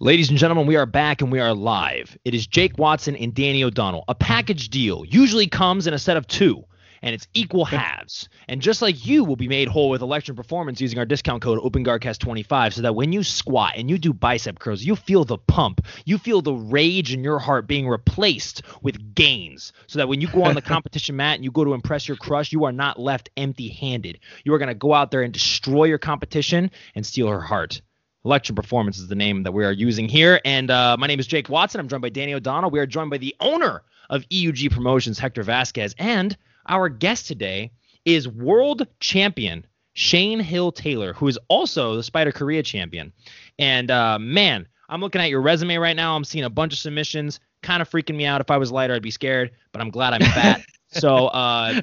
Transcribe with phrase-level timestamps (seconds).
[0.00, 2.16] Ladies and gentlemen, we are back and we are live.
[2.24, 4.04] It is Jake Watson and Danny O'Donnell.
[4.08, 6.64] A package deal usually comes in a set of two,
[7.02, 8.28] and it's equal halves.
[8.48, 11.60] And just like you will be made whole with Election Performance using our discount code
[11.60, 15.84] OpenGuardCast25 so that when you squat and you do bicep curls, you feel the pump.
[16.04, 20.28] You feel the rage in your heart being replaced with gains so that when you
[20.28, 22.98] go on the competition mat and you go to impress your crush, you are not
[22.98, 24.20] left empty handed.
[24.44, 27.80] You are going to go out there and destroy your competition and steal her heart.
[28.24, 30.40] Election Performance is the name that we are using here.
[30.44, 31.80] And uh, my name is Jake Watson.
[31.80, 32.70] I'm joined by Danny O'Donnell.
[32.70, 35.94] We are joined by the owner of EUG Promotions, Hector Vasquez.
[35.98, 37.70] And our guest today
[38.04, 43.12] is world champion Shane Hill Taylor, who is also the Spider Korea champion.
[43.58, 46.14] And uh, man, I'm looking at your resume right now.
[46.14, 47.40] I'm seeing a bunch of submissions.
[47.62, 48.40] Kind of freaking me out.
[48.40, 50.64] If I was lighter, I'd be scared, but I'm glad I'm fat.
[50.88, 51.80] so uh,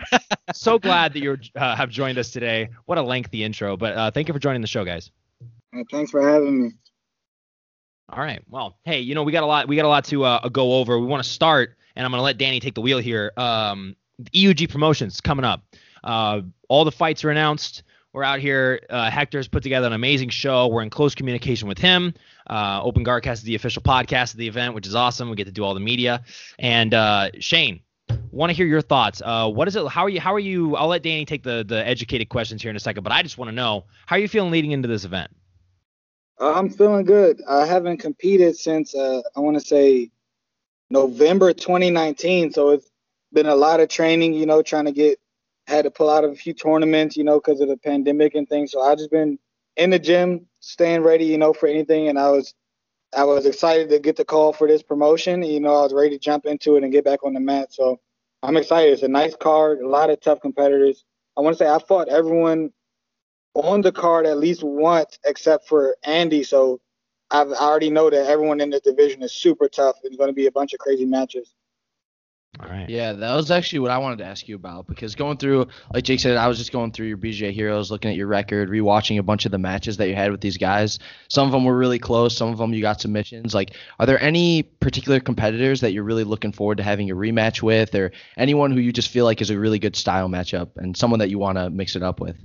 [0.53, 2.69] so glad that you uh, have joined us today.
[2.85, 5.11] What a lengthy intro, but uh, thank you for joining the show, guys.
[5.91, 6.71] Thanks for having me.
[8.09, 8.41] All right.
[8.49, 10.75] Well, hey, you know we got a lot we got a lot to uh, go
[10.75, 10.99] over.
[10.99, 13.31] We want to start, and I'm gonna let Danny take the wheel here.
[13.35, 13.95] Um,
[14.31, 15.63] EUG promotions coming up.
[16.03, 17.83] Uh, all the fights are announced.
[18.13, 18.79] We're out here.
[18.89, 20.67] Uh, Hector's put together an amazing show.
[20.67, 22.13] We're in close communication with him.
[22.49, 25.29] Uh, Open Guardcast is the official podcast of the event, which is awesome.
[25.29, 26.23] We get to do all the media.
[26.57, 27.81] And uh, Shane,
[28.31, 29.21] want to hear your thoughts.
[29.25, 29.85] Uh, what is it?
[29.87, 30.21] How are you?
[30.21, 30.77] How are you?
[30.77, 33.37] I'll let Danny take the the educated questions here in a second, but I just
[33.37, 35.31] want to know how are you feeling leading into this event.
[36.39, 37.41] Uh, I'm feeling good.
[37.47, 40.11] I haven't competed since uh, I want to say
[40.89, 42.89] November 2019, so it's
[43.31, 44.33] been a lot of training.
[44.33, 45.19] You know, trying to get
[45.67, 48.47] had to pull out of a few tournaments, you know, because of the pandemic and
[48.47, 48.71] things.
[48.71, 49.39] So I just been
[49.77, 52.09] in the gym, staying ready, you know, for anything.
[52.09, 52.53] And I was
[53.15, 55.41] I was excited to get the call for this promotion.
[55.41, 57.73] You know, I was ready to jump into it and get back on the mat.
[57.73, 57.99] So
[58.43, 58.91] I'm excited.
[58.91, 61.05] It's a nice card, a lot of tough competitors.
[61.37, 62.71] I want to say I fought everyone
[63.55, 66.43] on the card at least once, except for Andy.
[66.43, 66.79] So
[67.31, 69.97] I've, I already know that everyone in this division is super tough.
[70.03, 71.53] It's going to be a bunch of crazy matches.
[72.59, 72.89] All right.
[72.89, 76.05] Yeah, that was actually what I wanted to ask you about because going through, like
[76.05, 79.19] Jake said, I was just going through your BJJ Heroes, looking at your record, rewatching
[79.19, 80.99] a bunch of the matches that you had with these guys.
[81.27, 82.37] Some of them were really close.
[82.37, 83.53] Some of them you got submissions.
[83.53, 87.61] Like, are there any particular competitors that you're really looking forward to having a rematch
[87.61, 90.95] with, or anyone who you just feel like is a really good style matchup and
[90.95, 92.37] someone that you want to mix it up with?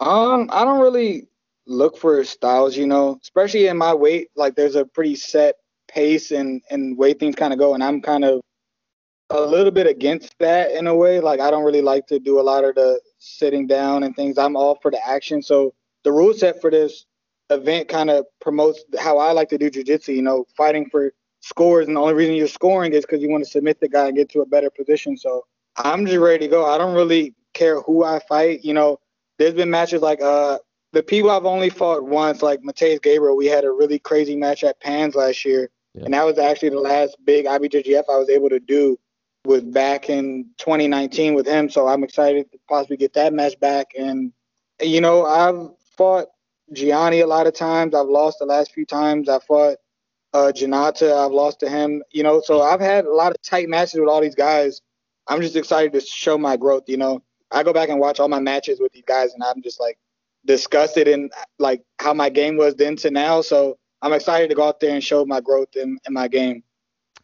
[0.00, 1.28] Um, I don't really
[1.66, 4.28] look for styles, you know, especially in my weight.
[4.36, 5.56] Like, there's a pretty set
[5.88, 8.40] pace and and way things kind of go, and I'm kind of
[9.30, 11.20] a little bit against that in a way.
[11.20, 14.38] Like, I don't really like to do a lot of the sitting down and things.
[14.38, 15.42] I'm all for the action.
[15.42, 17.04] So the rule set for this
[17.50, 20.14] event kind of promotes how I like to do jujitsu.
[20.14, 23.44] You know, fighting for scores, and the only reason you're scoring is because you want
[23.44, 25.16] to submit the guy and get to a better position.
[25.16, 25.44] So
[25.76, 26.66] I'm just ready to go.
[26.66, 28.64] I don't really care who I fight.
[28.64, 29.00] You know
[29.38, 30.58] there's been matches like uh
[30.92, 33.36] the people I've only fought once, like Mateus Gabriel.
[33.36, 36.04] We had a really crazy match at Pans last year, yeah.
[36.04, 38.98] and that was actually the last big IBJJF I was able to do.
[39.44, 43.92] Was back in 2019 with him, so I'm excited to possibly get that match back.
[43.96, 44.32] And
[44.82, 46.26] you know, I've fought
[46.72, 47.94] Gianni a lot of times.
[47.94, 49.28] I've lost the last few times.
[49.28, 49.76] I fought
[50.34, 51.12] uh, Jonnatas.
[51.12, 52.02] I've lost to him.
[52.10, 54.82] You know, so I've had a lot of tight matches with all these guys.
[55.28, 56.84] I'm just excited to show my growth.
[56.88, 59.62] You know, I go back and watch all my matches with these guys, and I'm
[59.62, 59.98] just like
[60.44, 63.40] disgusted in like how my game was then to now.
[63.40, 66.62] So I'm excited to go out there and show my growth in, in my game.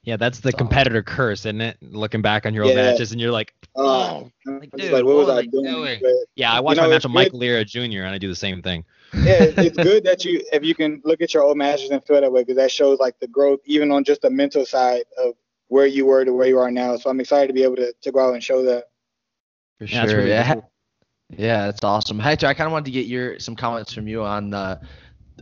[0.04, 1.78] Yeah, that's the competitor curse, isn't it?
[1.80, 5.04] Looking back on your old matches, and you're like, uh, oh, oh, like, dude, like,
[5.04, 5.64] what was I doing?
[5.64, 5.98] doing?
[6.02, 7.80] But, yeah, I watched you know, my match with Mike Lira Jr.
[7.80, 8.84] and I do the same thing.
[9.14, 12.20] yeah, it's good that you if you can look at your old matches and feel
[12.20, 15.34] that way because that shows like the growth even on just the mental side of
[15.68, 16.96] where you were to where you are now.
[16.96, 18.88] So I'm excited to be able to to go out and show that.
[19.78, 20.16] For yeah, sure.
[20.18, 20.54] Really yeah.
[20.54, 20.70] Cool.
[21.30, 22.18] Yeah, that's awesome.
[22.18, 24.78] Hector, I kind of wanted to get your some comments from you on uh,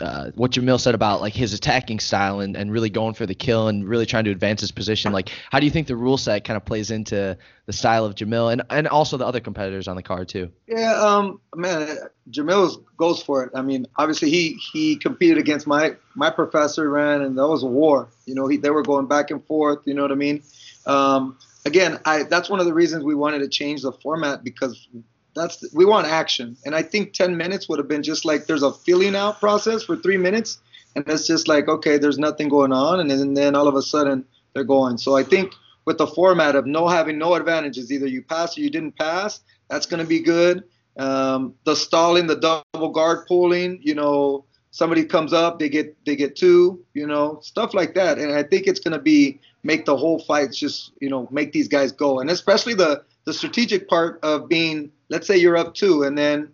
[0.00, 3.34] uh, what Jamil said about like his attacking style and, and really going for the
[3.34, 5.12] kill and really trying to advance his position.
[5.12, 8.15] Like, how do you think the rule set kind of plays into the style of
[8.15, 10.50] Jamil and, and also the other competitors on the card too?
[10.66, 11.99] Yeah, um, man,
[12.31, 13.50] Jamil goes for it.
[13.55, 17.67] I mean, obviously he he competed against my my professor ran and that was a
[17.67, 18.08] war.
[18.25, 19.81] You know, he they were going back and forth.
[19.85, 20.43] You know what I mean?
[20.87, 24.88] Um, again, I that's one of the reasons we wanted to change the format because
[25.35, 26.56] that's we want action.
[26.64, 29.85] And I think 10 minutes would have been just like there's a feeling out process
[29.85, 30.59] for three minutes,
[30.94, 33.75] and it's just like okay, there's nothing going on, and then, and then all of
[33.75, 34.25] a sudden
[34.55, 34.99] they're going.
[34.99, 35.53] So I think
[35.85, 39.41] with the format of no having no advantages, either you pass or you didn't pass,
[39.69, 40.64] that's going to be good.
[40.99, 46.17] Um, the stalling, the double guard pulling, you know, somebody comes up, they get they
[46.17, 48.19] get two, you know, stuff like that.
[48.19, 51.53] And I think it's going to be make the whole fight just you know make
[51.53, 55.75] these guys go and especially the the strategic part of being let's say you're up
[55.75, 56.49] two and then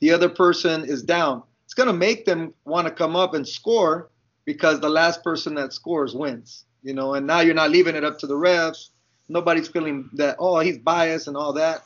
[0.00, 3.46] the other person is down it's going to make them want to come up and
[3.46, 4.08] score
[4.44, 6.64] because the last person that scores wins.
[6.82, 8.90] You know, and now you're not leaving it up to the refs.
[9.28, 11.82] Nobody's feeling that oh he's biased and all that.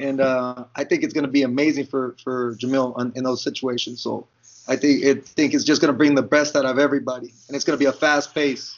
[0.00, 3.42] And uh, I think it's going to be amazing for for Jamil in, in those
[3.42, 4.00] situations.
[4.00, 4.26] So
[4.66, 7.54] I think it think it's just going to bring the best out of everybody, and
[7.54, 8.76] it's going to be a fast pace.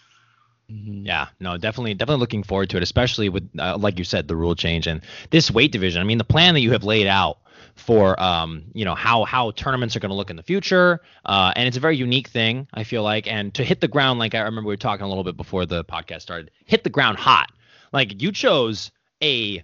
[0.72, 1.06] Mm-hmm.
[1.06, 4.36] Yeah, no, definitely, definitely looking forward to it, especially with, uh, like you said, the
[4.36, 6.00] rule change and this weight division.
[6.00, 7.38] I mean, the plan that you have laid out
[7.74, 11.52] for, um, you know, how how tournaments are going to look in the future, uh,
[11.56, 13.26] and it's a very unique thing, I feel like.
[13.26, 15.66] And to hit the ground, like I remember we were talking a little bit before
[15.66, 17.50] the podcast started, hit the ground hot.
[17.92, 18.90] Like you chose
[19.22, 19.62] a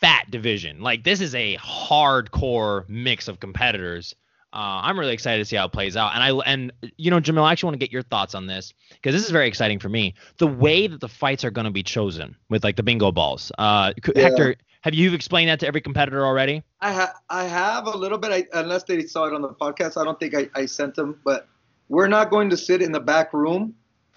[0.00, 0.80] fat division.
[0.80, 4.14] Like this is a hardcore mix of competitors
[4.52, 6.14] uh, I'm really excited to see how it plays out.
[6.14, 8.74] And I and you know, Jamil, I actually want to get your thoughts on this
[8.90, 10.14] because this is very exciting for me.
[10.38, 13.50] The way that the fights are going to be chosen with like the bingo balls.
[13.58, 14.22] Uh, yeah.
[14.22, 16.62] Hector, have you explained that to every competitor already?
[16.80, 17.14] I have.
[17.30, 18.32] I have a little bit.
[18.32, 21.18] I, unless they saw it on the podcast, I don't think I, I sent them.
[21.24, 21.48] But
[21.88, 23.74] we're not going to sit in the back room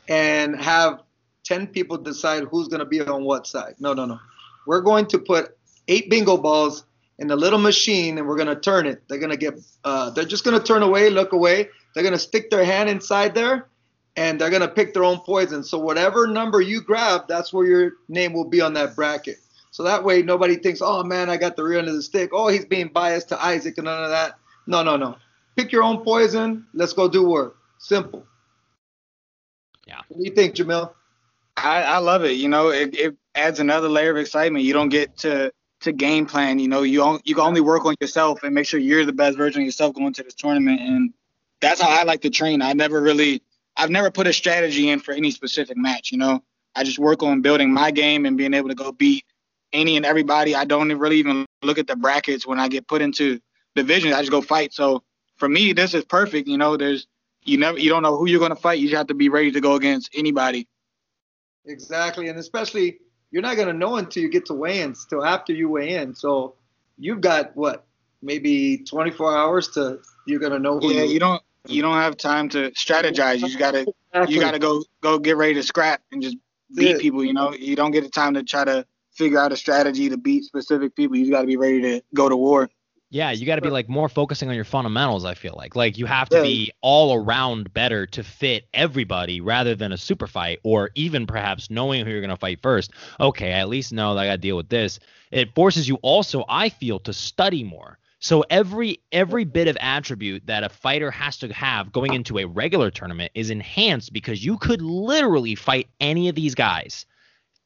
[0.09, 1.01] and have
[1.43, 3.75] ten people decide who's going to be on what side.
[3.79, 4.19] No, no, no.
[4.65, 5.55] We're going to put
[5.87, 6.83] eight bingo balls
[7.19, 9.03] in a little machine and we're gonna turn it.
[9.07, 11.69] They're gonna get uh, they're just gonna turn away, look away.
[11.93, 13.67] They're gonna stick their hand inside there
[14.17, 15.63] and they're gonna pick their own poison.
[15.63, 19.37] So whatever number you grab, that's where your name will be on that bracket.
[19.71, 22.29] So that way nobody thinks, oh man, I got the rear end of the stick.
[22.33, 24.35] Oh, he's being biased to Isaac and none of that.
[24.67, 25.15] No, no, no.
[25.55, 26.65] Pick your own poison.
[26.73, 27.57] Let's go do work.
[27.77, 28.25] Simple.
[29.87, 30.01] Yeah.
[30.07, 30.91] What do you think, Jamil?
[31.57, 32.33] I, I love it.
[32.33, 34.65] You know, it, it adds another layer of excitement.
[34.65, 35.51] You don't get to
[35.85, 36.59] to game plan.
[36.59, 39.13] You know, you on, you can only work on yourself and make sure you're the
[39.13, 40.81] best version of yourself going to this tournament.
[40.81, 41.13] And
[41.61, 42.61] that's how I like to train.
[42.61, 43.41] I never really,
[43.77, 46.11] I've never put a strategy in for any specific match.
[46.11, 46.43] You know,
[46.75, 49.23] I just work on building my game and being able to go beat
[49.73, 50.55] any and everybody.
[50.55, 53.39] I don't really even look at the brackets when I get put into
[53.75, 54.13] divisions.
[54.13, 54.73] I just go fight.
[54.73, 55.03] So
[55.37, 56.47] for me, this is perfect.
[56.47, 57.07] You know, there's
[57.43, 58.79] you never you don't know who you're gonna fight.
[58.79, 60.67] You just have to be ready to go against anybody.
[61.65, 62.99] Exactly, and especially
[63.35, 66.15] you're not going to know until you get to weigh-ins, till after you weigh in.
[66.15, 66.55] So
[66.97, 67.85] you've got what,
[68.21, 70.93] maybe 24 hours to you're going to know who.
[70.93, 73.45] Yeah, you, you don't you don't have time to strategize.
[73.45, 73.81] You got to
[74.13, 74.33] exactly.
[74.33, 76.37] you got to go go get ready to scrap and just
[76.73, 77.25] beat people.
[77.25, 80.15] You know, you don't get the time to try to figure out a strategy to
[80.15, 81.17] beat specific people.
[81.17, 82.69] You got to be ready to go to war.
[83.15, 85.23] Yeah, you got to be like more focusing on your fundamentals.
[85.23, 86.43] I feel like like you have to yeah.
[86.43, 91.69] be all around better to fit everybody rather than a super fight or even perhaps
[91.69, 92.91] knowing who you're gonna fight first.
[93.17, 94.99] Okay, I at least know that I got to deal with this.
[95.31, 97.99] It forces you also, I feel, to study more.
[98.19, 102.45] So every every bit of attribute that a fighter has to have going into a
[102.45, 107.05] regular tournament is enhanced because you could literally fight any of these guys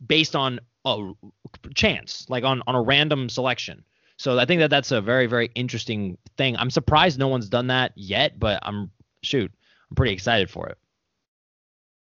[0.06, 1.12] based on a
[1.74, 3.84] chance, like on on a random selection.
[4.20, 6.58] So I think that that's a very very interesting thing.
[6.58, 8.92] I'm surprised no one's done that yet, but I'm
[9.24, 9.52] shoot,
[9.90, 10.78] I'm pretty excited for it.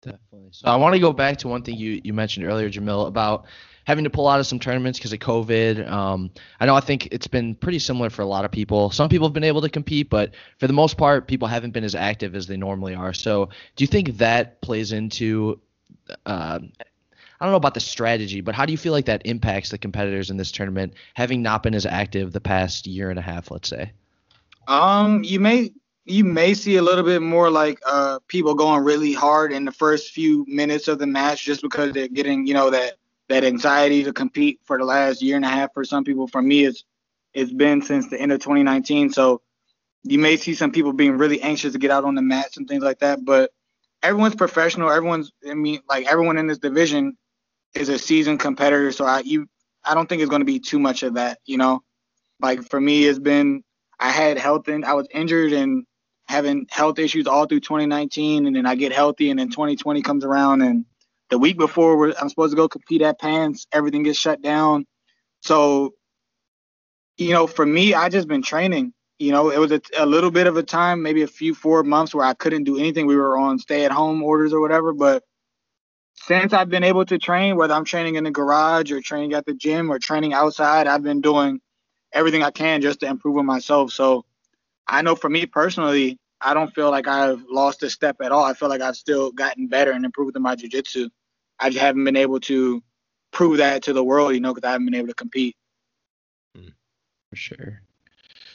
[0.03, 0.49] Definitely.
[0.51, 3.45] So I want to go back to one thing you you mentioned earlier, Jamil, about
[3.85, 5.89] having to pull out of some tournaments because of COVID.
[5.89, 6.29] Um,
[6.59, 8.91] I know I think it's been pretty similar for a lot of people.
[8.91, 11.83] Some people have been able to compete, but for the most part, people haven't been
[11.83, 13.13] as active as they normally are.
[13.13, 15.59] So do you think that plays into
[16.25, 16.59] uh,
[17.39, 19.77] I don't know about the strategy, but how do you feel like that impacts the
[19.77, 23.51] competitors in this tournament, having not been as active the past year and a half,
[23.51, 23.91] let's say?
[24.67, 25.71] Um, you may
[26.05, 29.71] you may see a little bit more like uh people going really hard in the
[29.71, 32.93] first few minutes of the match just because they're getting you know that
[33.27, 36.27] that anxiety to compete for the last year and a half for some people.
[36.27, 36.83] For me, it's
[37.33, 39.41] it's been since the end of 2019, so
[40.03, 42.67] you may see some people being really anxious to get out on the mats and
[42.67, 43.51] things like that, but
[44.03, 44.91] everyone's professional.
[44.91, 47.17] Everyone's, I mean, like everyone in this division
[47.75, 49.48] is a seasoned competitor, so I you
[49.84, 51.39] I don't think it's going to be too much of that.
[51.46, 51.82] You know,
[52.39, 53.63] like for me, it's been
[54.00, 55.86] I had health and I was injured and
[56.27, 60.25] having health issues all through 2019, and then I get healthy, and then 2020 comes
[60.25, 60.86] around, and
[61.29, 64.86] the week before I'm supposed to go compete at Pans, everything gets shut down.
[65.41, 65.94] So,
[67.17, 68.94] you know, for me, I just been training.
[69.17, 71.84] You know, it was a, a little bit of a time, maybe a few four
[71.84, 73.08] months where I couldn't do anything.
[73.08, 75.24] We were on stay-at-home orders or whatever, but
[76.15, 79.45] since I've been able to train, whether I'm training in the garage or training at
[79.45, 81.62] the gym or training outside, I've been doing
[82.13, 83.91] everything I can just to improve on myself.
[83.91, 84.25] So
[84.88, 88.43] I know for me personally, I don't feel like I've lost a step at all.
[88.43, 91.10] I feel like I've still gotten better and improved in my jiu-jitsu.
[91.60, 92.81] I just haven't been able to
[93.31, 95.55] prove that to the world, you know, because I haven't been able to compete.
[96.55, 96.69] Hmm.
[97.29, 97.81] For sure.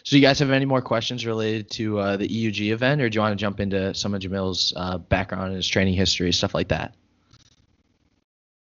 [0.03, 3.17] So you guys have any more questions related to uh, the EUG event, or do
[3.17, 6.55] you want to jump into some of Jamil's uh, background and his training history, stuff
[6.55, 6.95] like that?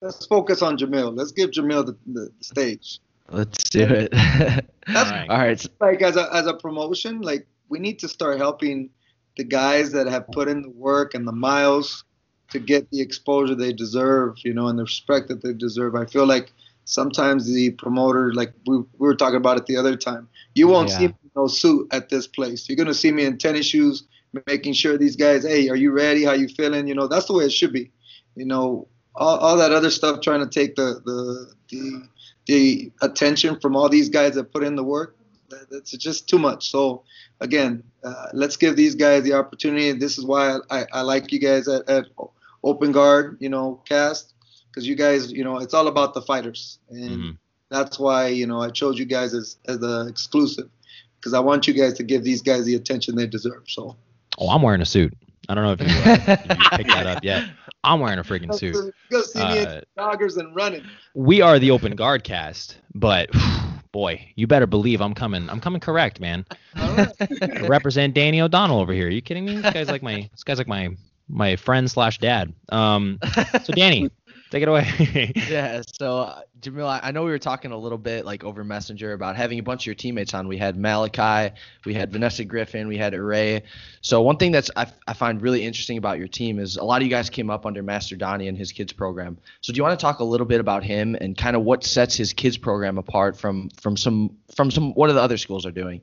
[0.05, 1.17] Let's focus on Jamil.
[1.17, 3.01] Let's give Jamil the, the stage.
[3.31, 4.11] Let's do it.
[4.13, 5.31] That's All right.
[5.31, 5.67] All right.
[5.81, 8.91] Like as a as a promotion, like we need to start helping
[9.37, 12.05] the guys that have put in the work and the miles
[12.51, 15.97] to get the exposure they deserve, you know, and the respect that they deserve.
[15.97, 16.53] I feel like
[16.85, 20.91] sometimes the promoter, like we, we were talking about it the other time, you won't
[20.91, 20.99] yeah.
[20.99, 22.69] see me in no suit at this place.
[22.69, 24.05] You're gonna see me in tennis shoes,
[24.47, 26.25] making sure these guys, hey, are you ready?
[26.25, 26.87] How you feeling?
[26.87, 27.91] You know, that's the way it should be.
[28.37, 32.09] You know, all, all that other stuff trying to take the the the
[32.47, 35.17] the attention from all these guys that put in the work.
[35.71, 36.71] That's just too much.
[36.71, 37.05] So
[37.41, 39.93] again, uh, let's give these guys the opportunity.
[39.93, 42.07] This is why I, I, I like you guys at, at
[42.65, 44.35] Open Guard, you know, cast
[44.71, 47.31] because you guys, you know, it's all about the fighters, and mm-hmm.
[47.71, 50.69] that's why you know I chose you guys as as the exclusive
[51.21, 53.65] because I want you guys to give these guys the attention they deserve.
[53.67, 53.97] So.
[54.37, 55.15] Oh, I'm wearing a suit.
[55.49, 57.49] I don't know if you, uh, if you picked that up yet.
[57.85, 58.95] I'm wearing a freaking suit.
[59.11, 60.85] Go see me uh, joggers and running.
[61.15, 63.31] We are the open guard cast, but
[63.93, 65.49] boy, you better believe I'm coming.
[65.51, 66.47] I'm coming correct, man.
[67.69, 69.07] represent Danny O'Donnell over here.
[69.07, 69.57] Are you kidding me?
[69.57, 70.97] This guy's like my this guy's like my
[71.29, 72.53] my friend slash dad.
[72.71, 73.19] Um,
[73.63, 74.11] so Danny,
[74.55, 75.33] Take it away.
[75.49, 75.83] yeah.
[75.99, 79.35] So, uh, Jamil, I know we were talking a little bit like over Messenger about
[79.35, 80.47] having a bunch of your teammates on.
[80.47, 81.53] We had Malachi,
[81.85, 83.65] we had Vanessa Griffin, we had Array.
[84.01, 87.03] So, one thing that's I, I find really interesting about your team is a lot
[87.03, 89.39] of you guys came up under Master Donnie and his kids program.
[89.61, 91.83] So, do you want to talk a little bit about him and kind of what
[91.83, 95.67] sets his kids program apart from from some from some what are the other schools
[95.67, 96.01] are doing?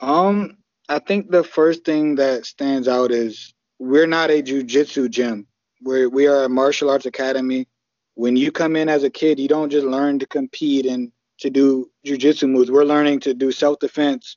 [0.00, 0.56] Um,
[0.88, 5.46] I think the first thing that stands out is we're not a jujitsu gym
[5.82, 7.66] we're, we are a martial arts academy.
[8.14, 11.50] When you come in as a kid, you don't just learn to compete and to
[11.50, 12.70] do jujitsu moves.
[12.70, 14.36] We're learning to do self defense,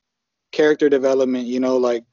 [0.52, 1.46] character development.
[1.46, 2.04] You know, like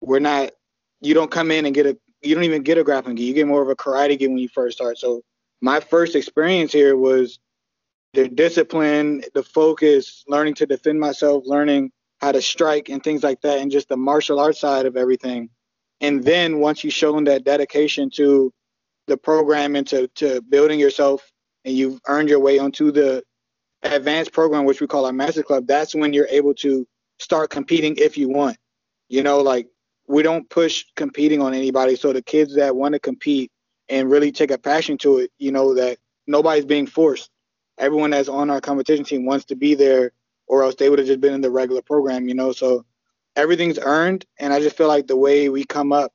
[0.00, 0.52] we're not.
[1.00, 1.98] You don't come in and get a.
[2.22, 3.24] You don't even get a grappling gi.
[3.24, 4.98] You get more of a karate gi when you first start.
[4.98, 5.22] So
[5.60, 7.38] my first experience here was
[8.14, 13.40] the discipline, the focus, learning to defend myself, learning how to strike and things like
[13.42, 15.50] that, and just the martial arts side of everything.
[16.00, 18.52] And then once you've shown that dedication to
[19.06, 21.30] the program into to building yourself
[21.64, 23.22] and you've earned your way onto the
[23.82, 26.86] advanced program, which we call our master club, that's when you're able to
[27.18, 28.56] start competing if you want.
[29.08, 29.68] You know, like
[30.08, 31.96] we don't push competing on anybody.
[31.96, 33.50] So the kids that want to compete
[33.88, 37.30] and really take a passion to it, you know, that nobody's being forced.
[37.78, 40.12] Everyone that's on our competition team wants to be there,
[40.46, 42.52] or else they would have just been in the regular program, you know.
[42.52, 42.84] So
[43.36, 46.12] everything's earned, and I just feel like the way we come up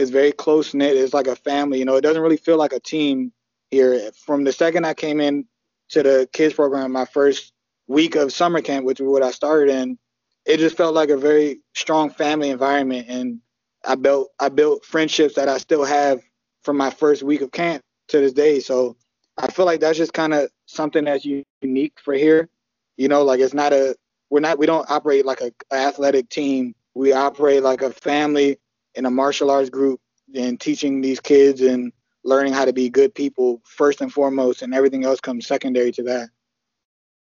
[0.00, 0.96] is very close knit.
[0.96, 1.78] It's like a family.
[1.78, 3.32] You know, it doesn't really feel like a team
[3.70, 4.10] here.
[4.12, 5.46] From the second I came in
[5.90, 7.52] to the kids program, my first
[7.86, 9.98] week of summer camp, which is what I started in,
[10.46, 13.06] it just felt like a very strong family environment.
[13.08, 13.40] And
[13.84, 16.20] I built I built friendships that I still have
[16.62, 18.60] from my first week of camp to this day.
[18.60, 18.96] So
[19.38, 21.26] I feel like that's just kind of something that's
[21.62, 22.48] unique for here.
[22.96, 23.96] You know, like it's not a
[24.30, 26.74] we're not we don't operate like a, a athletic team.
[26.94, 28.58] We operate like a family
[28.94, 30.00] in a martial arts group
[30.34, 31.92] and teaching these kids and
[32.24, 36.02] learning how to be good people first and foremost and everything else comes secondary to
[36.02, 36.28] that.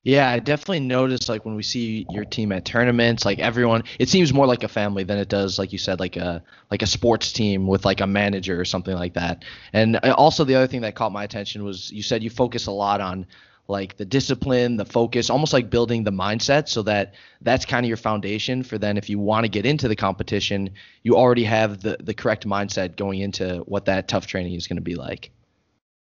[0.04, 4.09] Yeah i definitely noticed like when we see your team at tournaments like everyone it
[4.09, 6.42] seems more like a family than it does like you said like a
[6.73, 9.45] like a sports team with like a manager or something like that.
[9.73, 12.66] And uh, also the other thing that caught my attention was you said you focus
[12.66, 13.26] a lot on
[13.69, 17.88] like the discipline, the focus, almost like building the mindset so that that's kind of
[17.88, 20.71] your foundation for then if you want to get into the competition,
[21.02, 24.76] you already have the the correct mindset going into what that tough training is going
[24.76, 25.31] to be like.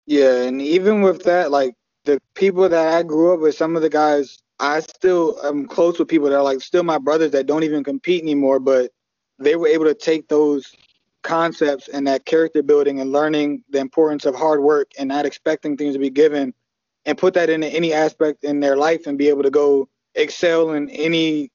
[0.08, 1.76] Yeah, and even with that, like
[2.06, 5.98] the people that I grew up with, some of the guys I still am close
[6.00, 8.92] with people that are like still my brothers that don't even compete anymore, but
[9.40, 10.72] they were able to take those
[11.24, 15.78] concepts and that character building and learning the importance of hard work and not expecting
[15.78, 16.54] things to be given
[17.06, 20.72] and put that into any aspect in their life and be able to go excel
[20.72, 21.50] in any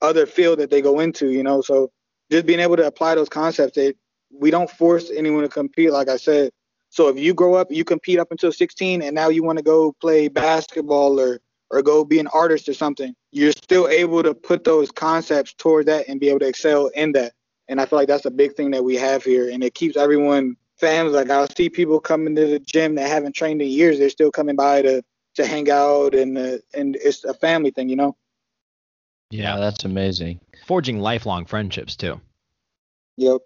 [0.00, 1.60] other field that they go into, you know.
[1.60, 1.90] So
[2.30, 3.94] just being able to apply those concepts that
[4.32, 6.50] we don't force anyone to compete, like I said.
[6.90, 9.64] So if you grow up, you compete up until 16, and now you want to
[9.64, 11.40] go play basketball or
[11.72, 15.86] or go be an artist or something, you're still able to put those concepts toward
[15.86, 17.32] that and be able to excel in that.
[17.66, 19.96] And I feel like that's a big thing that we have here, and it keeps
[19.96, 21.12] everyone fans.
[21.12, 23.98] Like I'll see people coming to the gym that haven't trained in years.
[23.98, 25.02] They're still coming by to
[25.36, 28.16] to hang out and uh, and it's a family thing, you know.
[29.30, 30.40] Yeah, that's amazing.
[30.66, 32.20] Forging lifelong friendships too.
[33.16, 33.40] Yep.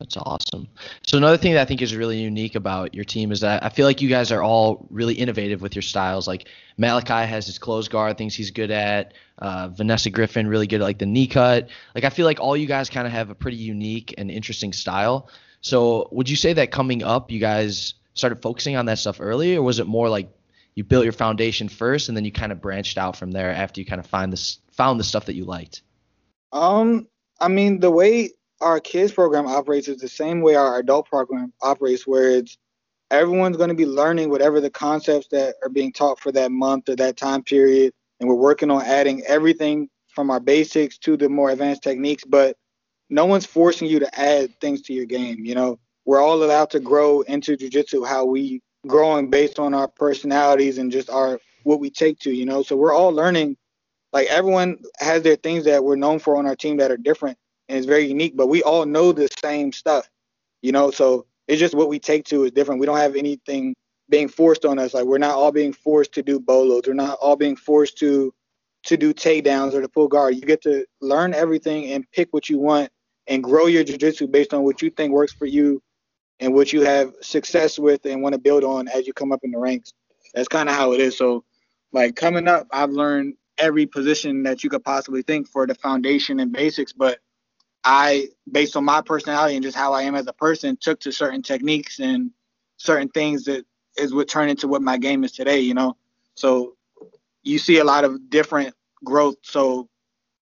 [0.00, 0.66] That's awesome.
[1.06, 3.68] So another thing that I think is really unique about your team is that I
[3.68, 6.26] feel like you guys are all really innovative with your styles.
[6.26, 9.14] Like Malachi has his closed guard, things he's good at.
[9.38, 11.68] Uh, Vanessa Griffin really good at like the knee cut.
[11.94, 14.72] Like I feel like all you guys kind of have a pretty unique and interesting
[14.72, 15.30] style.
[15.62, 19.56] So would you say that coming up, you guys started focusing on that stuff early,
[19.56, 20.28] or was it more like
[20.74, 23.80] you built your foundation first and then you kind of branched out from there after
[23.80, 25.82] you kind of find this found the stuff that you liked?
[26.52, 27.06] Um,
[27.40, 31.52] I mean, the way our kids program operates is the same way our adult program
[31.62, 32.58] operates, where it's
[33.10, 36.88] everyone's going to be learning whatever the concepts that are being taught for that month
[36.88, 41.28] or that time period, and we're working on adding everything from our basics to the
[41.28, 42.24] more advanced techniques.
[42.24, 42.56] But
[43.12, 45.44] no one's forcing you to add things to your game.
[45.44, 49.86] You know, we're all allowed to grow into jujitsu how we growing based on our
[49.86, 52.32] personalities and just our what we take to.
[52.32, 53.58] You know, so we're all learning.
[54.14, 57.36] Like everyone has their things that we're known for on our team that are different
[57.68, 60.08] and it's very unique, but we all know the same stuff.
[60.62, 62.80] You know, so it's just what we take to is different.
[62.80, 63.74] We don't have anything
[64.08, 64.94] being forced on us.
[64.94, 66.84] Like we're not all being forced to do bolos.
[66.86, 68.32] We're not all being forced to
[68.84, 70.34] to do takedowns or to pull guard.
[70.34, 72.90] You get to learn everything and pick what you want
[73.26, 75.82] and grow your jiu-jitsu based on what you think works for you
[76.40, 79.40] and what you have success with and want to build on as you come up
[79.42, 79.92] in the ranks.
[80.34, 81.16] That's kind of how it is.
[81.16, 81.44] So,
[81.92, 86.40] like coming up, I've learned every position that you could possibly think for the foundation
[86.40, 87.18] and basics, but
[87.84, 91.12] I, based on my personality and just how I am as a person, took to
[91.12, 92.30] certain techniques and
[92.76, 93.64] certain things that
[93.96, 95.96] is what turned into what my game is today, you know?
[96.34, 96.76] So
[97.42, 98.74] you see a lot of different
[99.04, 99.36] growth.
[99.42, 99.88] So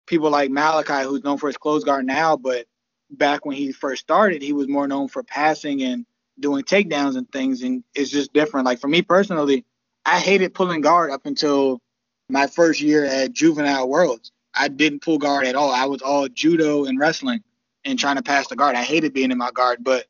[0.06, 2.66] people like Malachi, who's known for his close guard now, but
[3.10, 6.06] back when he first started, he was more known for passing and
[6.40, 7.62] doing takedowns and things.
[7.62, 8.66] And it's just different.
[8.66, 9.64] Like for me personally,
[10.04, 11.80] I hated pulling guard up until
[12.28, 14.32] my first year at Juvenile Worlds.
[14.54, 15.70] I didn't pull guard at all.
[15.70, 17.42] I was all judo and wrestling
[17.84, 18.76] and trying to pass the guard.
[18.76, 20.06] I hated being in my guard, but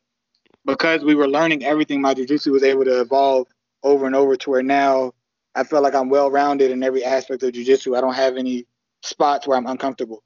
[0.64, 3.48] because we were learning everything, my jiu-jitsu was able to evolve
[3.82, 5.12] over and over to where now
[5.54, 7.94] I feel like I'm well rounded in every aspect of jiu-jitsu.
[7.94, 8.66] I don't have any
[9.04, 10.22] spots where I'm uncomfortable.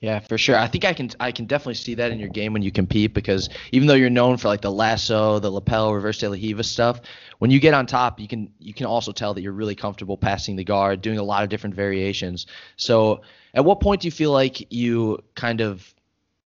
[0.00, 0.56] Yeah, for sure.
[0.56, 3.12] I think I can I can definitely see that in your game when you compete
[3.12, 6.64] because even though you're known for like the lasso, the lapel, reverse de la Riva
[6.64, 7.02] stuff,
[7.38, 10.16] when you get on top, you can you can also tell that you're really comfortable
[10.16, 12.46] passing the guard, doing a lot of different variations.
[12.76, 13.20] So,
[13.52, 15.94] at what point do you feel like you kind of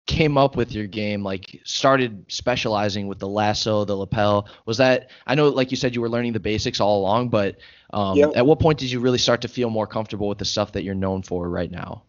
[0.05, 5.09] came up with your game like started specializing with the lasso the lapel was that
[5.25, 7.57] i know like you said you were learning the basics all along but
[7.91, 8.31] um, yep.
[8.35, 10.83] at what point did you really start to feel more comfortable with the stuff that
[10.83, 12.03] you're known for right now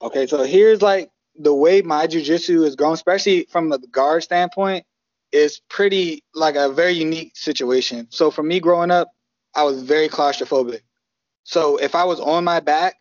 [0.00, 4.84] Okay, so here's like the way my jujitsu is going, especially from the guard standpoint,
[5.32, 8.06] is pretty like a very unique situation.
[8.10, 9.08] So for me growing up,
[9.54, 10.80] I was very claustrophobic.
[11.44, 12.96] So if I was on my back,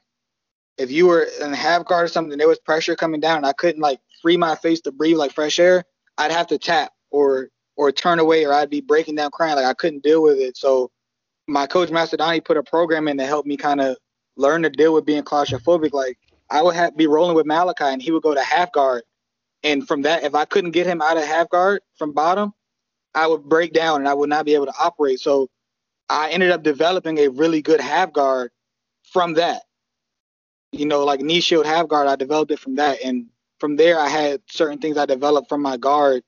[0.78, 3.54] if you were in half guard or something, there was pressure coming down, and I
[3.54, 5.84] couldn't like free my face to breathe like fresh air,
[6.18, 9.56] I'd have to tap or or turn away, or I'd be breaking down crying.
[9.56, 10.58] Like I couldn't deal with it.
[10.58, 10.90] So
[11.48, 13.98] my coach Master Donnie put a program in to help me kind of
[14.36, 15.94] learn to deal with being claustrophobic.
[15.94, 16.18] Like
[16.50, 19.04] I would have be rolling with Malachi and he would go to half guard.
[19.64, 22.54] And from that, if I couldn't get him out of half guard from bottom,
[23.16, 25.20] I would break down and I would not be able to operate.
[25.20, 25.50] So
[26.10, 28.52] I ended up developing a really good half guard
[29.12, 29.64] from that.
[30.72, 33.02] You know, like knee shield half guard, I developed it from that.
[33.04, 33.28] And
[33.60, 36.24] from there, I had certain things I developed from my guard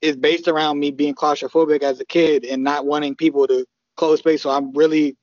[0.00, 3.64] is based around me being claustrophobic as a kid and not wanting people to
[3.96, 4.42] close space.
[4.42, 5.16] So I'm really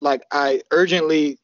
[0.00, 1.38] like I urgently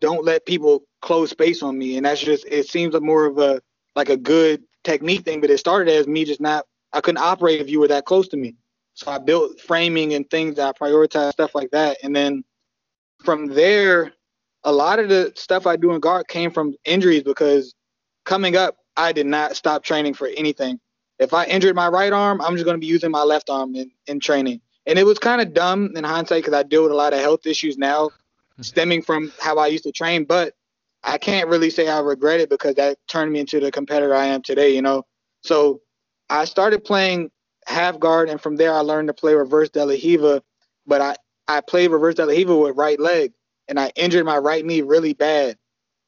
[0.00, 3.60] don't let people close space on me, and that's just it seems more of a
[3.96, 7.60] like a good technique thing, but it started as me just not I couldn't operate
[7.60, 8.54] if you were that close to me.
[8.94, 12.44] So I built framing and things that I prioritize stuff like that, and then
[13.24, 14.12] from there,
[14.64, 17.74] a lot of the stuff I do in guard came from injuries because
[18.24, 20.80] coming up, I did not stop training for anything.
[21.18, 23.74] If I injured my right arm, I'm just going to be using my left arm
[23.74, 24.60] in, in training.
[24.86, 27.20] And it was kind of dumb in hindsight because I deal with a lot of
[27.20, 28.08] health issues now
[28.60, 28.62] mm-hmm.
[28.62, 30.24] stemming from how I used to train.
[30.24, 30.54] But
[31.02, 34.26] I can't really say I regret it because that turned me into the competitor I
[34.26, 35.04] am today, you know.
[35.42, 35.80] So
[36.28, 37.30] I started playing
[37.66, 40.42] half guard, and from there I learned to play reverse de la Riva.
[40.86, 41.16] But I
[41.48, 43.32] I played reverse de la Riva with right leg,
[43.68, 45.56] and I injured my right knee really bad.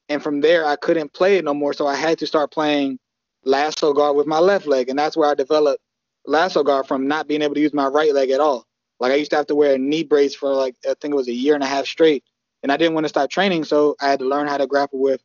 [0.08, 2.98] And from there I couldn't play it no more, so I had to start playing
[3.44, 5.82] lasso guard with my left leg, and that's where I developed
[6.26, 8.66] lasso guard from not being able to use my right leg at all.
[9.00, 11.16] Like I used to have to wear a knee brace for like I think it
[11.16, 12.24] was a year and a half straight
[12.62, 15.00] and I didn't want to stop training, so I had to learn how to grapple
[15.00, 15.22] with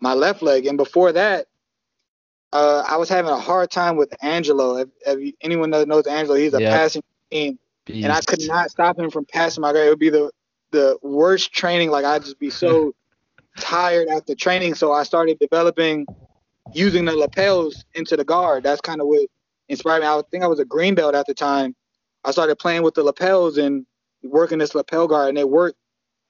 [0.00, 0.66] my left leg.
[0.66, 1.46] And before that,
[2.52, 4.76] uh, I was having a hard time with Angelo.
[4.76, 6.72] If, if anyone that knows Angelo, he's a yep.
[6.72, 8.04] passing team, Beast.
[8.04, 9.86] and I could not stop him from passing my guy.
[9.86, 10.30] It would be the
[10.72, 11.90] the worst training.
[11.90, 12.92] Like I'd just be so
[13.60, 14.74] tired after training.
[14.74, 16.06] So I started developing
[16.72, 18.64] using the lapels into the guard.
[18.64, 19.28] That's kind of what
[19.68, 20.06] inspired me.
[20.06, 21.74] I think I was a green belt at the time.
[22.24, 23.86] I started playing with the lapels and
[24.22, 25.78] working this lapel guard, and it worked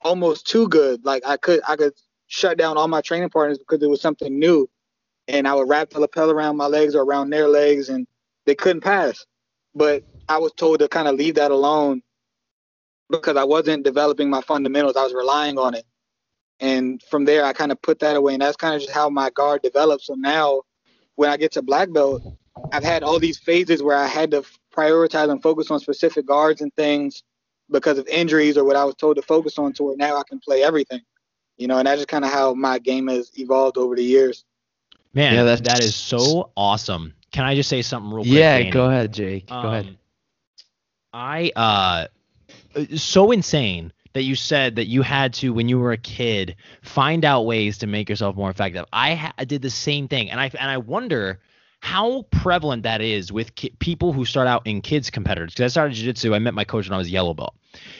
[0.02, 1.04] almost too good.
[1.04, 1.92] Like I could I could
[2.28, 4.68] shut down all my training partners because it was something new,
[5.28, 8.06] and I would wrap the lapel around my legs or around their legs, and
[8.46, 9.26] they couldn't pass.
[9.74, 12.02] But I was told to kind of leave that alone
[13.10, 14.96] because I wasn't developing my fundamentals.
[14.96, 15.84] I was relying on it,
[16.60, 19.08] and from there I kind of put that away, and that's kind of just how
[19.08, 20.04] my guard developed.
[20.04, 20.62] So now
[21.16, 22.22] when I get to black belt,
[22.72, 24.44] I've had all these phases where I had to
[24.74, 27.22] prioritize and focus on specific guards and things
[27.70, 30.22] because of injuries or what I was told to focus on to where now I
[30.28, 31.00] can play everything.
[31.56, 34.44] You know, and that's just kind of how my game has evolved over the years.
[35.12, 37.14] Man, yeah, that's, that is so awesome.
[37.32, 38.32] Can I just say something real quick?
[38.32, 38.70] Yeah, Danny?
[38.70, 39.50] go ahead, Jake.
[39.50, 39.86] Um, go ahead.
[39.86, 39.96] Um,
[41.12, 42.06] I uh
[42.96, 47.24] so insane that you said that you had to when you were a kid find
[47.24, 48.84] out ways to make yourself more effective.
[48.92, 51.40] I ha- did the same thing, and I and I wonder
[51.82, 55.52] how prevalent that is with ki- people who start out in kids competitors.
[55.52, 57.54] Because I started jiu-jitsu, I met my coach when I was yellow belt,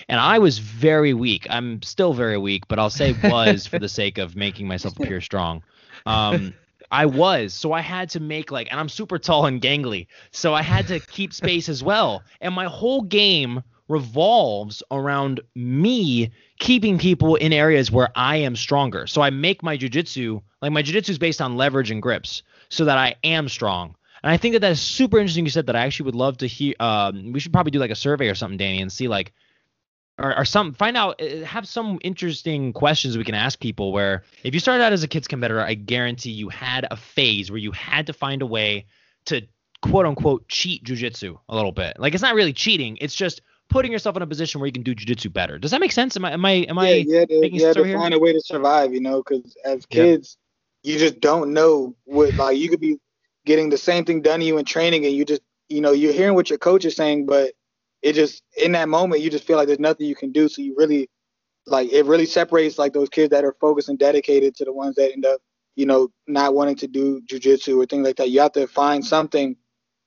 [0.08, 1.46] and I was very weak.
[1.48, 5.20] I'm still very weak, but I'll say was for the sake of making myself appear
[5.20, 5.62] strong.
[6.06, 6.54] Um,
[6.90, 7.54] I was.
[7.54, 10.08] So I had to make like, and I'm super tall and gangly.
[10.32, 12.22] So I had to keep space as well.
[12.40, 19.06] And my whole game revolves around me keeping people in areas where I am stronger.
[19.06, 22.84] So I make my jujitsu, like my jujitsu is based on leverage and grips so
[22.84, 23.96] that I am strong.
[24.22, 25.44] And I think that that is super interesting.
[25.44, 26.74] You said that I actually would love to hear.
[26.78, 29.32] Um, we should probably do like a survey or something, Danny, and see like
[30.20, 34.22] or, or some find out uh, have some interesting questions we can ask people where
[34.44, 37.58] if you started out as a kids competitor i guarantee you had a phase where
[37.58, 38.84] you had to find a way
[39.24, 39.40] to
[39.82, 43.92] quote unquote cheat jujitsu a little bit like it's not really cheating it's just putting
[43.92, 46.24] yourself in a position where you can do jujitsu better does that make sense am
[46.24, 47.98] i am i am yeah, i yeah, to, making yeah, to here?
[47.98, 50.36] find a way to survive you know because as kids
[50.82, 52.98] you just don't know what like you could be
[53.46, 56.12] getting the same thing done to you in training and you just you know you're
[56.12, 57.52] hearing what your coach is saying but
[58.02, 60.48] it just in that moment you just feel like there's nothing you can do.
[60.48, 61.08] So you really
[61.66, 64.96] like it really separates like those kids that are focused and dedicated to the ones
[64.96, 65.40] that end up,
[65.76, 68.30] you know, not wanting to do jujitsu or things like that.
[68.30, 69.56] You have to find something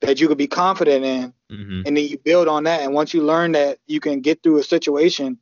[0.06, 1.82] that you could be confident in mm-hmm.
[1.86, 2.82] and then you build on that.
[2.82, 5.38] And once you learn that you can get through a situation,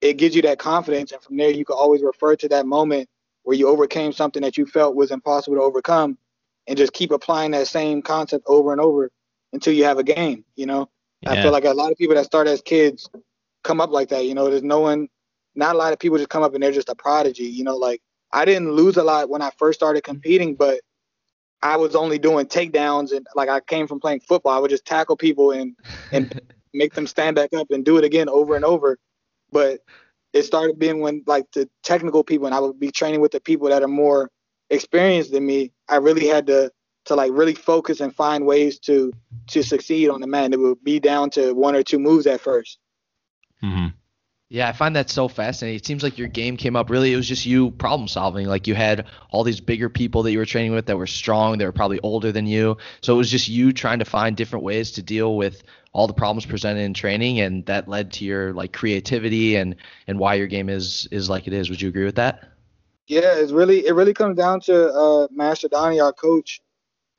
[0.00, 1.12] it gives you that confidence.
[1.12, 3.08] And from there you can always refer to that moment
[3.42, 6.18] where you overcame something that you felt was impossible to overcome
[6.66, 9.10] and just keep applying that same concept over and over
[9.52, 10.88] until you have a game, you know?
[11.22, 11.32] Yeah.
[11.32, 13.08] I feel like a lot of people that start as kids
[13.62, 14.24] come up like that.
[14.24, 15.08] You know, there's no one,
[15.54, 17.44] not a lot of people just come up and they're just a prodigy.
[17.44, 18.00] You know, like
[18.32, 20.80] I didn't lose a lot when I first started competing, but
[21.62, 24.52] I was only doing takedowns and like I came from playing football.
[24.52, 25.76] I would just tackle people and
[26.12, 26.40] and
[26.74, 28.98] make them stand back up and do it again over and over.
[29.52, 29.80] But
[30.32, 33.40] it started being when like the technical people and I would be training with the
[33.40, 34.30] people that are more
[34.70, 35.72] experienced than me.
[35.88, 36.72] I really had to
[37.06, 39.12] to like really focus and find ways to
[39.48, 40.52] to succeed on the mat.
[40.52, 42.76] It would be down to one or two moves at 1st
[43.62, 43.86] mm-hmm.
[44.52, 45.76] Yeah, I find that so fascinating.
[45.76, 47.12] It seems like your game came up really.
[47.12, 48.48] It was just you problem solving.
[48.48, 51.56] Like you had all these bigger people that you were training with that were strong.
[51.56, 52.76] They were probably older than you.
[53.00, 56.14] So it was just you trying to find different ways to deal with all the
[56.14, 59.76] problems presented in training, and that led to your like creativity and
[60.08, 61.70] and why your game is is like it is.
[61.70, 62.48] Would you agree with that?
[63.06, 66.60] Yeah, it's really it really comes down to uh, Master Donnie, our coach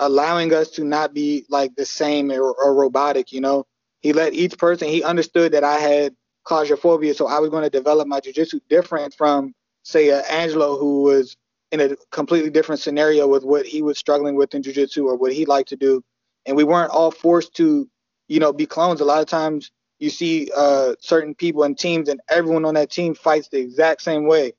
[0.01, 3.65] allowing us to not be like the same or, or robotic, you know.
[4.01, 7.69] He let each person, he understood that I had claustrophobia, so I was going to
[7.69, 11.37] develop my jujitsu different from, say, uh, Angelo, who was
[11.71, 15.33] in a completely different scenario with what he was struggling with in jujitsu or what
[15.33, 16.03] he liked to do.
[16.45, 17.87] And we weren't all forced to,
[18.27, 19.01] you know, be clones.
[19.01, 22.89] A lot of times you see uh, certain people and teams, and everyone on that
[22.89, 24.53] team fights the exact same way,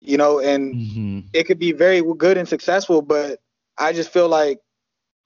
[0.00, 1.20] you know, and mm-hmm.
[1.32, 3.40] it could be very good and successful, but
[3.78, 4.60] I just feel like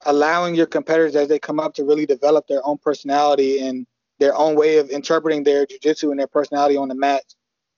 [0.05, 3.85] allowing your competitors as they come up to really develop their own personality and
[4.21, 7.23] their own way of interpreting their jiu-jitsu and their personality on the mat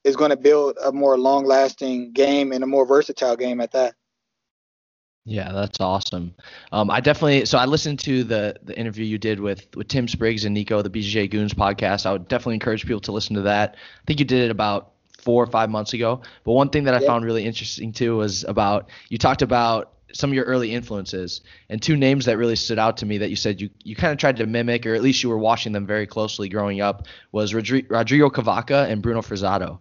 [0.04, 3.94] is going to build a more long-lasting game and a more versatile game at that.
[5.24, 6.34] Yeah, that's awesome.
[6.70, 10.06] Um, I definitely so I listened to the the interview you did with with Tim
[10.06, 12.04] Spriggs and Nico, the BJJ Goons podcast.
[12.04, 13.74] I would definitely encourage people to listen to that.
[13.74, 16.20] I think you did it about four or five months ago.
[16.44, 20.30] But one thing that I found really interesting too was about you talked about some
[20.30, 23.36] of your early influences and two names that really stood out to me that you
[23.36, 25.86] said you, you kind of tried to mimic or at least you were watching them
[25.86, 29.80] very closely growing up was Rodrigo Cavaca and Bruno Frazatto.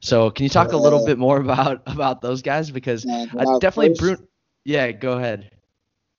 [0.00, 3.26] So can you talk a little bit more about about those guys because I
[3.60, 4.22] definitely first, Bruno.
[4.64, 5.50] Yeah, go ahead.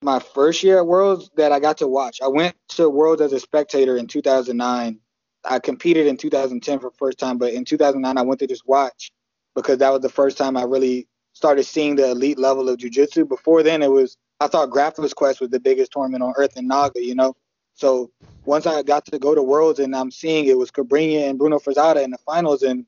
[0.01, 2.19] My first year at Worlds that I got to watch.
[2.21, 4.99] I went to Worlds as a spectator in 2009.
[5.43, 8.67] I competed in 2010 for the first time, but in 2009 I went to just
[8.67, 9.12] watch
[9.56, 13.28] because that was the first time I really started seeing the elite level of jujitsu.
[13.28, 16.67] Before then, it was I thought Grappler's Quest was the biggest tournament on earth in
[16.67, 17.36] Naga, you know.
[17.76, 18.12] So
[18.45, 21.60] once I got to go to Worlds and I'm seeing it was Cobrinha and Bruno
[21.60, 22.86] Frazatto in the finals, and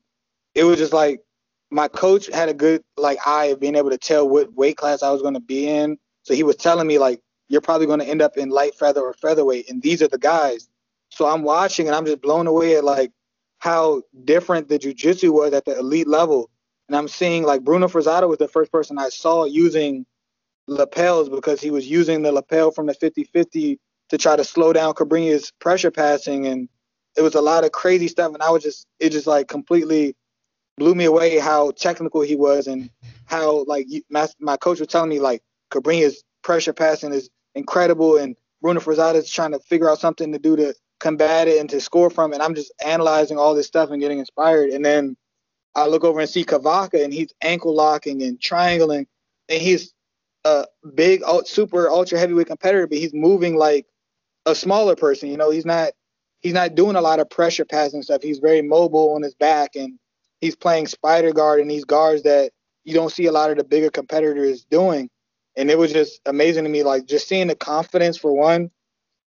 [0.54, 1.20] it was just like
[1.70, 5.02] my coach had a good like eye of being able to tell what weight class
[5.02, 5.98] I was going to be in.
[6.22, 9.02] So he was telling me like you're probably going to end up in light feather
[9.02, 10.68] or featherweight, and these are the guys.
[11.10, 13.12] So I'm watching and I'm just blown away at like
[13.58, 16.50] how different the jujitsu was at the elite level
[16.88, 20.06] and I'm seeing like Bruno Frazatto was the first person I saw using
[20.66, 23.78] lapels because he was using the lapel from the 50-50
[24.10, 26.68] to try to slow down Cobrinha's pressure passing and
[27.16, 30.14] it was a lot of crazy stuff and I was just it just like completely
[30.76, 32.90] blew me away how technical he was and
[33.26, 38.80] how like my, coach was telling me like Cobrinha's pressure passing is incredible and Bruno
[38.80, 42.10] Frazatto is trying to figure out something to do to combat it and to score
[42.10, 42.36] from it.
[42.36, 44.70] And I'm just analyzing all this stuff and getting inspired.
[44.70, 45.16] And then
[45.84, 49.06] I look over and see Cavaca, and he's ankle locking and triangling
[49.50, 49.94] and he's
[50.44, 53.86] a big, super ultra heavyweight competitor, but he's moving like
[54.46, 55.30] a smaller person.
[55.30, 55.92] You know, he's not
[56.40, 58.22] he's not doing a lot of pressure passing stuff.
[58.22, 59.98] He's very mobile on his back and
[60.40, 62.52] he's playing spider guard and these guards that
[62.84, 65.10] you don't see a lot of the bigger competitors doing.
[65.56, 68.70] And it was just amazing to me, like just seeing the confidence for one,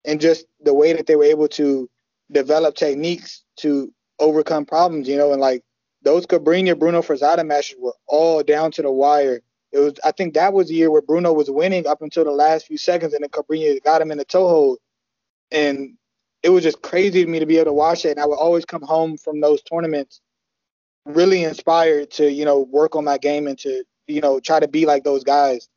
[0.05, 1.89] and just the way that they were able to
[2.33, 5.63] develop techniques to overcome problems, you know, and like
[6.07, 9.41] those Cobrinha Bruno Frazatto matches were all down to the wire.
[9.73, 12.31] It was I think that was the year where Bruno was winning up until the
[12.31, 14.79] last few seconds and then Cobrinha got him in the toe hold.
[15.51, 15.95] And
[16.45, 18.13] it was just crazy to me to be able to watch it.
[18.13, 20.21] And I would always come home from those tournaments
[21.07, 24.69] really inspired to, you know, work on my game and to, you know, try to
[24.69, 25.69] be like those guys.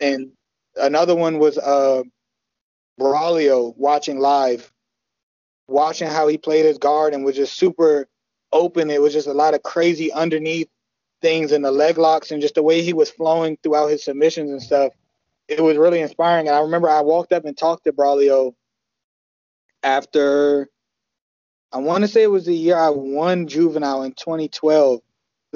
[0.00, 0.30] And
[0.76, 2.04] another one was uh
[3.00, 4.72] Braulio watching live,
[5.66, 8.06] watching how he played his guard and was just super
[8.54, 8.90] open.
[8.90, 10.68] It was just a lot of crazy underneath
[11.20, 14.50] things and the leg locks and just the way he was flowing throughout his submissions
[14.50, 14.92] and stuff.
[15.48, 16.48] It was really inspiring.
[16.48, 18.54] And I remember I walked up and talked to Braulio
[19.82, 20.68] after
[21.72, 25.00] I want to say it was the year I won juvenile in 2012.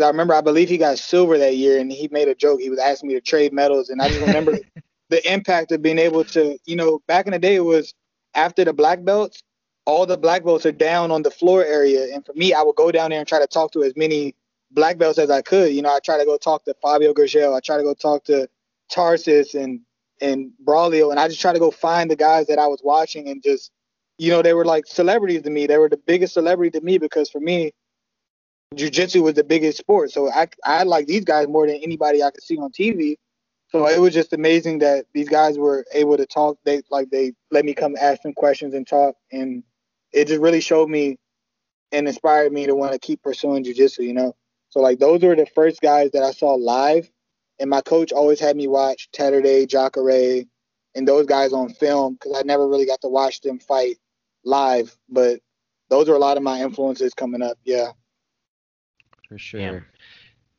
[0.02, 2.60] I remember I believe he got silver that year and he made a joke.
[2.60, 4.58] He was asking me to trade medals and I just remember
[5.10, 7.94] the impact of being able to, you know, back in the day it was
[8.34, 9.42] after the black belts,
[9.88, 12.14] all the black belts are down on the floor area.
[12.14, 14.34] And for me, I would go down there and try to talk to as many
[14.70, 15.72] black belts as I could.
[15.72, 17.56] You know, I try to go talk to Fabio Gurgel.
[17.56, 18.46] I try to go talk to
[18.92, 19.80] Tarsis and
[20.20, 23.28] and Braulio, and I just try to go find the guys that I was watching
[23.28, 23.70] and just,
[24.18, 25.66] you know, they were like celebrities to me.
[25.66, 27.72] They were the biggest celebrity to me because for me,
[28.74, 30.10] jiu-jitsu was the biggest sport.
[30.10, 33.16] So I I like these guys more than anybody I could see on TV.
[33.70, 36.58] So it was just amazing that these guys were able to talk.
[36.64, 39.62] They like they let me come ask them questions and talk, and
[40.12, 41.18] it just really showed me
[41.92, 44.00] and inspired me to want to keep pursuing jujitsu.
[44.00, 44.36] You know,
[44.70, 47.10] so like those were the first guys that I saw live,
[47.58, 50.44] and my coach always had me watch Day, Jacare,
[50.94, 53.96] and those guys on film because I never really got to watch them fight
[54.44, 54.96] live.
[55.08, 55.40] But
[55.90, 57.58] those are a lot of my influences coming up.
[57.64, 57.92] Yeah.
[59.28, 59.60] For sure.
[59.60, 59.80] Yeah.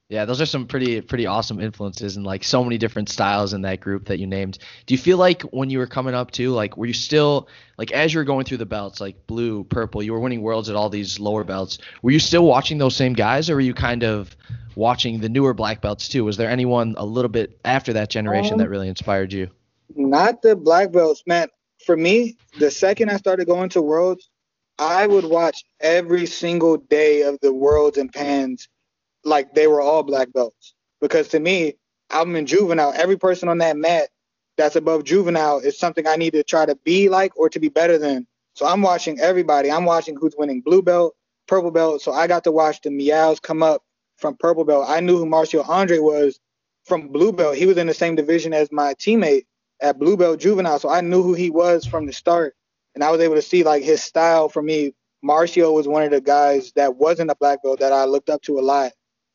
[0.10, 3.62] Yeah, those are some pretty pretty awesome influences and like so many different styles in
[3.62, 4.58] that group that you named.
[4.88, 7.92] Do you feel like when you were coming up too, like were you still like
[7.92, 10.76] as you were going through the belts, like blue, purple, you were winning worlds at
[10.76, 11.78] all these lower belts.
[12.02, 14.36] Were you still watching those same guys, or were you kind of
[14.74, 16.26] watching the newer black belts too?
[16.26, 19.48] Was there anyone a little bit after that generation um, that really inspired you?
[19.96, 21.50] Not the black belts, man.
[21.86, 24.28] For me, the second I started going to worlds,
[24.80, 28.68] I would watch every single day of the worlds and pans
[29.24, 30.74] like they were all black belts.
[31.02, 31.76] Because to me,
[32.10, 32.94] I'm in juvenile.
[32.96, 34.10] Every person on that mat
[34.58, 37.70] that's above juvenile is something I need to try to be like or to be
[37.70, 38.28] better than.
[38.54, 39.72] So I'm watching everybody.
[39.72, 41.16] I'm watching who's winning blue belt,
[41.48, 42.02] purple belt.
[42.02, 43.84] So I got to watch the Miyaos come up
[44.18, 44.86] from purple belt.
[44.88, 46.40] I knew who Marcio Andre was
[46.86, 47.56] from blue belt.
[47.56, 49.46] He was in the same division as my teammate
[49.82, 50.80] at blue belt juvenile.
[50.80, 52.56] So I knew who he was from the start.
[52.96, 54.94] And I was able to see like his style for me.
[55.24, 58.42] Marcio was one of the guys that wasn't a black belt that I looked up
[58.44, 58.92] to a lot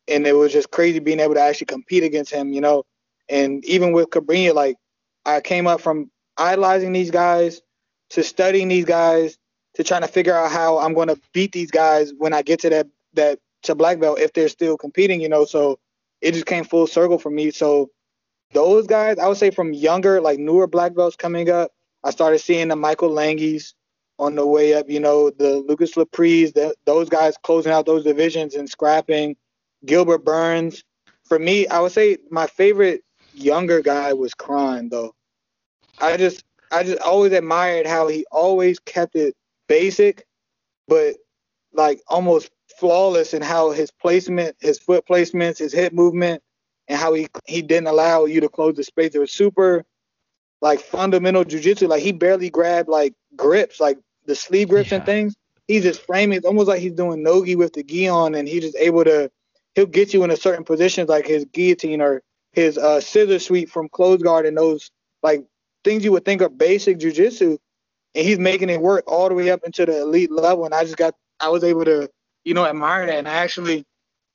[0.09, 2.85] and it was just crazy being able to actually compete against him, you know.
[3.29, 4.77] And even with Cobrinha, like
[5.25, 7.63] I came up from idolizing these guys
[8.11, 9.39] to studying these guys
[9.75, 12.61] to trying to figure out how I'm going to beat these guys when I get
[12.61, 15.45] to that that to black belt if they're still competing, you know.
[15.45, 15.79] So
[16.21, 17.51] it just came full circle for me.
[17.51, 17.91] So
[18.53, 21.73] those guys, I would say from younger, like newer black belts coming up,
[22.05, 23.73] I started seeing the Michael Langhis
[24.19, 28.05] on the way up, you know, the Lucas Lepris, the, those guys closing out those
[28.05, 29.37] divisions and scrapping
[29.85, 30.83] Gilbert Burns.
[31.25, 35.15] For me, I would say my favorite younger guy was Kron though.
[35.99, 39.35] I just I just always admired how he always kept it
[39.69, 40.27] basic,
[40.89, 41.17] but
[41.73, 46.43] like almost flawless in how his placement, his foot placements, his hip movement,
[46.89, 49.15] and how he he didn't allow you to close the space.
[49.15, 49.85] It was super
[50.61, 51.89] like fundamental jujitsu.
[51.89, 54.97] Like he barely grabbed like grips, like the sleeve grips yeah.
[54.97, 55.35] and things.
[55.69, 56.37] He's just framing.
[56.37, 59.31] It's almost like he's doing nogi with the gi on, and he's just able to
[59.75, 63.69] he'll get you in a certain positions like his guillotine or his uh, scissor sweep
[63.69, 64.91] from close guard and those
[65.23, 65.45] like
[65.83, 67.59] things you would think are basic jujitsu,
[68.15, 70.65] and he's making it work all the way up into the elite level.
[70.65, 72.09] And I just got I was able to
[72.45, 73.19] you know admire that.
[73.19, 73.85] And I actually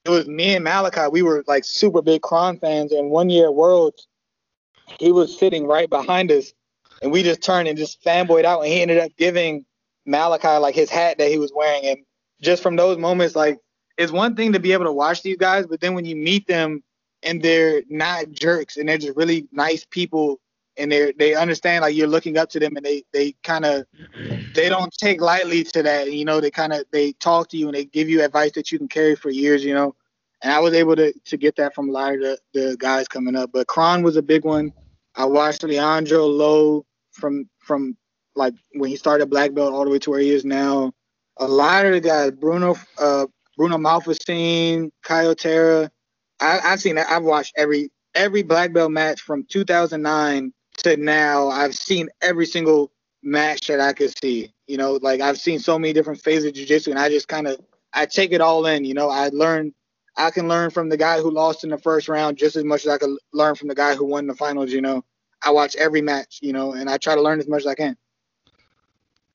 [0.06, 2.91] it was me and Malachi we were like super big Kron fans.
[2.91, 4.08] And one year at Worlds,
[4.99, 6.54] he was sitting right behind us,
[7.02, 9.65] and we just turned and just fanboyed out, and he ended up giving
[10.06, 11.99] Malachi like his hat that he was wearing, and
[12.41, 13.58] just from those moments, like
[13.99, 16.47] it's one thing to be able to watch these guys, but then when you meet
[16.47, 16.81] them
[17.21, 20.39] and they're not jerks and they're just really nice people
[20.77, 23.85] and they they understand like you're looking up to them and they they kind of
[24.55, 27.67] they don't take lightly to that you know they kind of they talk to you
[27.67, 29.93] and they give you advice that you can carry for years you know?
[30.41, 33.09] And I was able to to get that from a lot of the, the guys
[33.09, 34.71] coming up but Kron was a big one.
[35.15, 37.97] I watched Leandro Lo from from
[38.35, 40.93] like when he started black belt all the way to where he is now.
[41.41, 43.25] A lot of the guys Bruno uh
[43.59, 45.91] Bruno Malfacine Caio Terra
[46.41, 51.49] I, I've seen that I've watched every every black belt match from 2009 to now,
[51.49, 52.91] I've seen every single
[53.23, 54.53] match that I could see.
[54.67, 57.47] You know, like I've seen so many different phases of jiu-jitsu, and I just kind
[57.47, 57.59] of
[57.93, 58.85] I take it all in.
[58.85, 59.73] You know, I learn.
[60.17, 62.85] I can learn from the guy who lost in the first round just as much
[62.85, 64.71] as I can learn from the guy who won the finals.
[64.71, 65.03] You know,
[65.43, 66.39] I watch every match.
[66.41, 67.97] You know, and I try to learn as much as I can.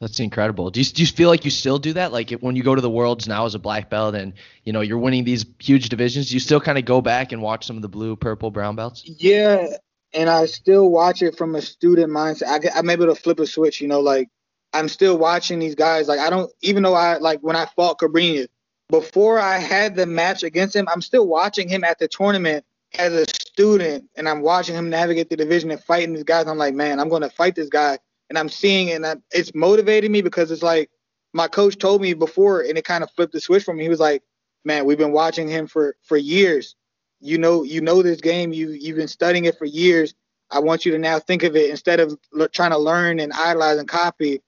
[0.04, 0.70] That's incredible.
[0.70, 2.12] Do you, do you feel like you still do that?
[2.12, 4.82] Like when you go to the worlds now as a black belt and you know
[4.82, 7.80] you're winning these huge divisions, you still kind of go back and watch some of
[7.80, 9.02] the blue, purple, brown belts?
[9.06, 9.66] Yeah,
[10.12, 12.48] and I still watch it from a student mindset.
[12.48, 14.28] I, I'm able to flip a switch, you know, like
[14.74, 16.06] I'm still watching these guys.
[16.06, 18.48] Like I don't, even though I like when I fought Cobrinha,
[18.90, 22.66] before I had the match against him, I'm still watching him at the tournament
[22.98, 26.46] as a student, and I'm watching him navigate the division and fighting these guys.
[26.46, 29.54] I'm like, man, I'm going to fight this guy, and I'm seeing, and I, it's
[29.54, 30.90] motivating me because it's like
[31.32, 33.82] my coach told me before, and it kind of flipped the switch for me.
[33.82, 34.22] He was like,
[34.64, 36.76] man, we've been watching him for for years.
[37.20, 38.52] You know you know this game.
[38.52, 40.14] You you've been studying it for years.
[40.50, 41.70] I want you to now think of it.
[41.70, 44.40] Instead of l- trying to learn and idolize and copy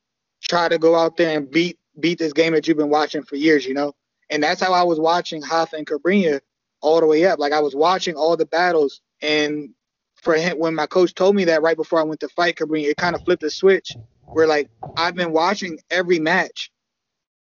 [0.42, 3.36] try to go out there and beat beat this game that you've been watching for
[3.36, 3.94] years you know?
[4.30, 6.40] And that's how i was watching Hoffa and Cobrinha
[6.82, 7.38] all the way up.
[7.38, 9.70] Like i was watching all the battles and
[10.22, 12.88] for him when my coach told me that right before i went to fight Cobrinha,
[12.88, 16.70] it kind of flipped the switch where like i've been watching every match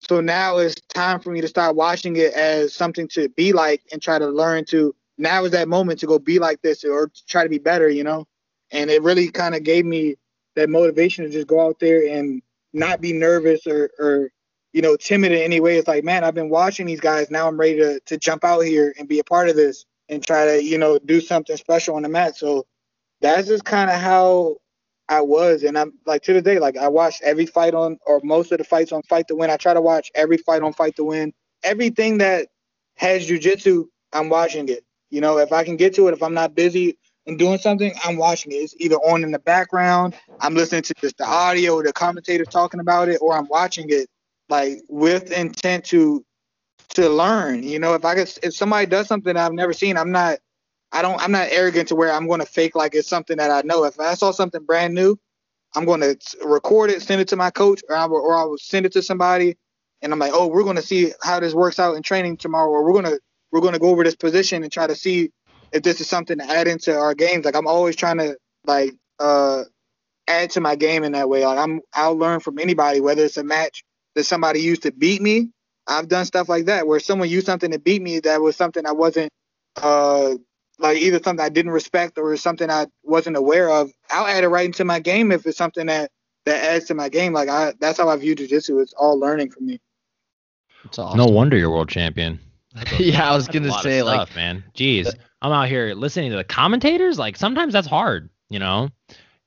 [0.00, 3.82] so now it's time for me to start watching it as something to be like
[3.90, 7.10] and try to learn to now is that moment to go be like this or
[7.26, 8.26] try to be better, you know?
[8.70, 10.14] And it really kind of gave me
[10.54, 12.40] that motivation to just go out there and
[12.72, 14.30] not be nervous or, or
[14.72, 15.78] you know, timid in any way.
[15.78, 17.30] It's like, man, I've been watching these guys.
[17.30, 20.24] Now I'm ready to, to jump out here and be a part of this and
[20.24, 22.36] try to, you know, do something special on the mat.
[22.36, 22.66] So
[23.20, 24.56] that's just kind of how
[25.08, 25.62] I was.
[25.62, 28.58] And I'm like to the day, like I watched every fight on, or most of
[28.58, 29.50] the fights on Fight to Win.
[29.50, 31.32] I try to watch every fight on Fight to Win.
[31.62, 32.48] Everything that
[32.96, 34.84] has jujitsu, I'm watching it.
[35.10, 37.92] You know, if I can get to it, if I'm not busy and doing something,
[38.04, 38.56] I'm watching it.
[38.56, 42.80] It's either on in the background, I'm listening to just the audio the commentators talking
[42.80, 44.08] about it, or I'm watching it
[44.48, 46.24] like with intent to
[46.94, 47.62] to learn.
[47.62, 50.38] You know, if I could, if somebody does something I've never seen, I'm not,
[50.92, 53.50] I don't, I'm not arrogant to where I'm going to fake like it's something that
[53.50, 53.84] I know.
[53.84, 55.18] If I saw something brand new,
[55.74, 58.44] I'm going to record it, send it to my coach, or I will, or I
[58.44, 59.56] will send it to somebody,
[60.00, 62.70] and I'm like, oh, we're going to see how this works out in training tomorrow,
[62.70, 63.20] or we're going to
[63.52, 65.30] we're going to go over this position and try to see
[65.72, 67.44] if this is something to add into our games.
[67.44, 69.64] Like I'm always trying to like uh
[70.26, 71.44] add to my game in that way.
[71.44, 75.20] Like I'm I'll learn from anybody, whether it's a match that somebody used to beat
[75.20, 75.50] me.
[75.88, 78.86] I've done stuff like that where someone used something to beat me that was something
[78.86, 79.32] I wasn't
[79.82, 80.34] uh
[80.78, 83.90] like either something I didn't respect or something I wasn't aware of.
[84.10, 86.10] I'll add it right into my game if it's something that
[86.44, 87.32] that adds to my game.
[87.32, 88.78] Like I that's how I view jiu-jitsu.
[88.80, 89.80] It's all learning for me.
[90.84, 91.18] It's awesome.
[91.18, 92.38] No wonder you're world champion.
[92.98, 97.18] yeah, I was gonna say like, man, jeez, I'm out here listening to the commentators.
[97.18, 98.90] Like sometimes that's hard, you know.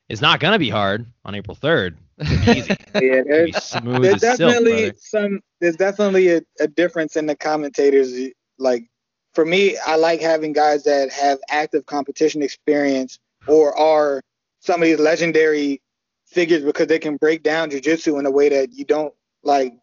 [0.09, 1.95] It's not gonna be hard on April 3rd.
[2.29, 2.77] Easy.
[2.95, 5.39] yeah, there's, there's definitely silk, some.
[5.59, 8.13] There's definitely a, a difference in the commentators.
[8.57, 8.89] Like
[9.33, 14.21] for me, I like having guys that have active competition experience or are
[14.59, 15.81] some of these legendary
[16.25, 19.73] figures because they can break down jujitsu in a way that you don't like.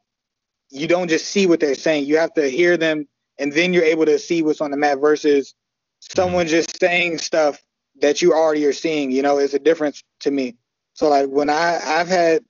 [0.70, 2.07] You don't just see what they're saying.
[2.07, 3.09] You have to hear them
[3.39, 5.55] and then you're able to see what's on the map versus
[6.01, 7.62] someone just saying stuff
[8.01, 9.11] that you already are seeing.
[9.11, 10.57] You know, it's a difference to me.
[10.99, 12.42] So like when I I've had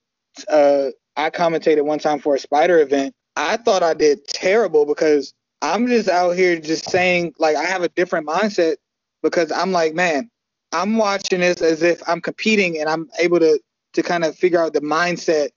[0.51, 0.87] uh
[1.17, 3.15] I commentated one time for a spider event.
[3.37, 7.83] I thought I did terrible because I'm just out here just saying like I have
[7.83, 8.77] a different mindset
[9.23, 10.31] because I'm like, man,
[10.73, 13.61] I'm watching this as if I'm competing and I'm able to
[13.93, 15.51] to kind of figure out the mindset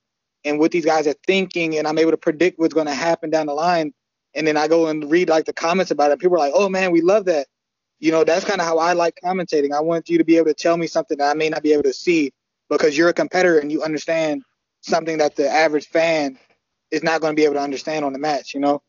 [0.44, 3.30] and what these guys are thinking and I'm able to predict what's going to happen
[3.30, 3.94] down the line
[4.34, 6.18] and then I go and read like the comments about it.
[6.18, 7.46] People are like, "Oh man, we love that."
[8.00, 9.72] You know, that's kind of how I like commentating.
[9.72, 11.72] I want you to be able to tell me something that I may not be
[11.72, 12.34] able to see
[12.78, 14.42] because you're a competitor and you understand
[14.80, 16.38] something that the average fan
[16.90, 18.54] is not going to be able to understand on the match.
[18.54, 18.82] You know.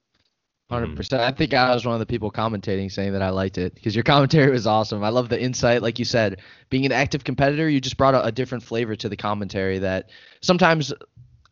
[0.70, 1.22] Hundred percent.
[1.22, 3.96] I think I was one of the people commentating saying that I liked it because
[3.96, 5.04] your commentary was awesome.
[5.04, 6.42] I love the insight, like you said.
[6.70, 10.10] Being an active competitor, you just brought a, a different flavor to the commentary that
[10.42, 10.92] sometimes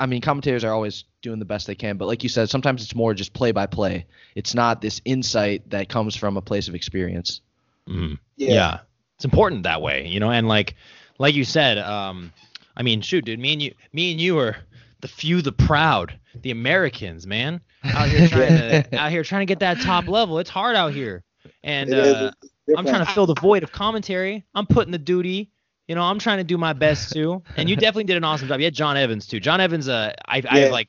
[0.02, 2.82] I mean, commentators are always doing the best they can, but like you said, sometimes
[2.82, 4.08] it's more just play by play.
[4.34, 7.42] It's not this insight that comes from a place of experience.
[7.88, 8.16] Mm-hmm.
[8.36, 8.54] Yeah.
[8.54, 8.80] yeah.
[9.18, 10.32] it's important that way, you know.
[10.32, 10.76] And like,
[11.22, 12.32] like you said, um,
[12.76, 14.58] I mean, shoot, dude, me and you, me and you are
[15.02, 19.46] the few, the proud, the Americans, man, out here trying to, out here trying to
[19.46, 20.40] get that top level.
[20.40, 21.24] It's hard out here,
[21.64, 22.32] and uh,
[22.76, 24.44] I'm trying to fill the void of commentary.
[24.56, 25.52] I'm putting the duty
[25.88, 27.44] you know, I'm trying to do my best too.
[27.58, 28.62] And you definitely did an awesome job.
[28.62, 29.42] You had John Evans too.
[29.42, 30.44] John Evans, uh, I, yeah.
[30.50, 30.88] I have like,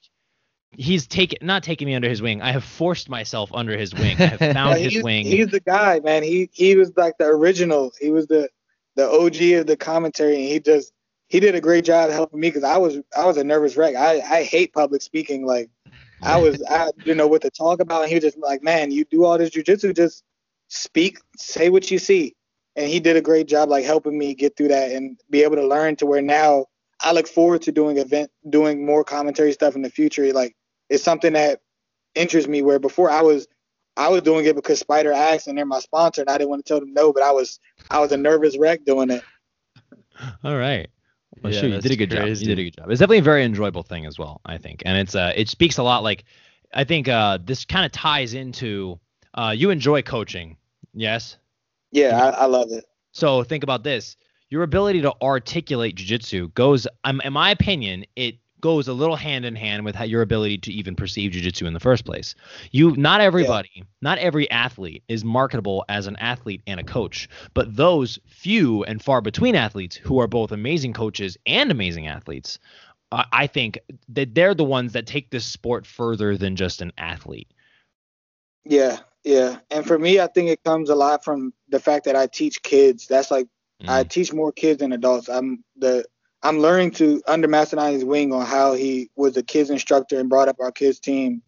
[0.70, 2.41] he's taken not taking me under his wing.
[2.41, 4.16] I have forced myself under his wing.
[4.20, 5.26] I have found yeah, his wing.
[5.26, 6.22] He's the guy, man.
[6.22, 7.93] He he was like the original.
[8.01, 8.49] He was the
[8.97, 10.93] the OG of the commentary, and he just
[11.28, 13.97] he did a great job helping me because I was I was a nervous wreck.
[13.97, 15.47] I I hate public speaking.
[15.47, 15.70] Like
[16.22, 18.90] I was I didn't know what to talk about, and he was just like, man,
[18.90, 20.24] you do all this jujitsu, just
[20.68, 22.34] speak, say what you see
[22.76, 25.57] and he did a great job like helping me get through that and be able
[25.57, 26.66] to learn to where now
[27.01, 30.32] I look forward to doing event doing more commentary stuff in the future.
[30.32, 30.57] Like
[30.88, 31.61] it's something that
[32.14, 33.47] interests me where before I was
[33.97, 36.64] I was doing it because Spider asked and they're my sponsor and I didn't want
[36.64, 39.22] to tell them no, but I was I was a nervous wreck doing it.
[40.45, 40.88] All right.
[41.43, 42.45] Well, yeah, shoot, you did a good crazy.
[42.45, 42.49] job.
[42.49, 42.90] You did a good job.
[42.90, 45.78] It's definitely a very enjoyable thing as well, I think, and it's uh, it speaks
[45.78, 46.03] a lot.
[46.03, 46.24] Like,
[46.74, 49.01] I think uh, this kind of ties into
[49.34, 50.57] uh, you enjoy coaching,
[50.93, 51.36] yes?
[51.90, 52.84] Yeah, I, I love it.
[53.12, 54.16] So think about this:
[54.51, 59.44] your ability to articulate jujitsu goes, um, in my opinion, it goes a little hand
[59.44, 62.34] in hand with how your ability to even perceive jiu-jitsu in the first place.
[62.70, 63.82] You not everybody, yeah.
[64.00, 69.02] not every athlete is marketable as an athlete and a coach, but those few and
[69.02, 72.58] far between athletes who are both amazing coaches and amazing athletes,
[73.10, 76.92] uh, I think that they're the ones that take this sport further than just an
[76.96, 77.52] athlete.
[78.64, 82.16] Yeah, yeah, and for me, I think it comes a lot from the fact that
[82.16, 83.08] I teach kids.
[83.08, 83.48] That's like
[83.82, 83.88] mm.
[83.88, 85.28] I teach more kids than adults.
[85.28, 86.04] I'm the
[86.43, 90.28] I'm learning to under Master Nine's wing on how he was a kids instructor and
[90.28, 91.43] brought up our kids team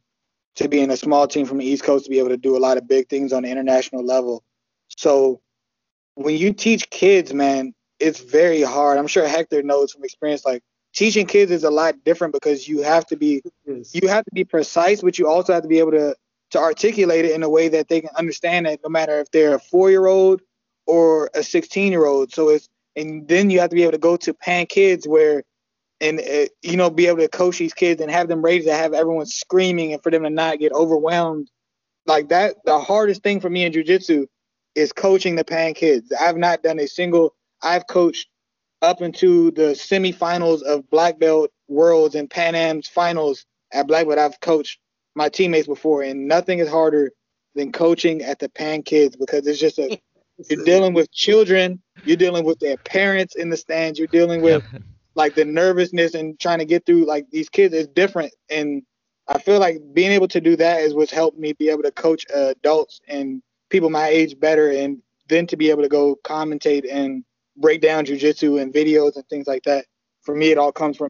[0.56, 2.56] to be in a small team from the East Coast to be able to do
[2.56, 4.44] a lot of big things on the international level.
[4.96, 5.40] So
[6.14, 8.98] when you teach kids, man, it's very hard.
[8.98, 10.44] I'm sure Hector knows from experience.
[10.44, 10.62] Like
[10.94, 14.44] teaching kids is a lot different because you have to be you have to be
[14.44, 16.14] precise, but you also have to be able to
[16.50, 19.56] to articulate it in a way that they can understand it no matter if they're
[19.56, 20.40] a four year old
[20.86, 22.32] or a 16 year old.
[22.32, 25.42] So it's, and then you have to be able to go to pan kids where,
[26.00, 28.74] and, uh, you know, be able to coach these kids and have them ready to
[28.74, 31.50] have everyone screaming and for them to not get overwhelmed.
[32.06, 34.26] Like that, the hardest thing for me in jujitsu
[34.74, 36.12] is coaching the pan kids.
[36.12, 38.28] I've not done a single, I've coached
[38.82, 44.18] up into the semifinals of black belt worlds and Pan Am's finals at black belt.
[44.18, 44.78] I've coached
[45.14, 47.12] my teammates before, and nothing is harder
[47.54, 50.00] than coaching at the Pan Kids because it's just a
[50.48, 54.64] you're dealing with children, you're dealing with their parents in the stands, you're dealing with
[55.14, 58.32] like the nervousness and trying to get through like these kids is different.
[58.50, 58.82] And
[59.28, 61.92] I feel like being able to do that is what's helped me be able to
[61.92, 66.16] coach uh, adults and people my age better and then to be able to go
[66.24, 67.24] commentate and
[67.56, 69.86] break down jujitsu and videos and things like that.
[70.22, 71.08] For me, it all comes from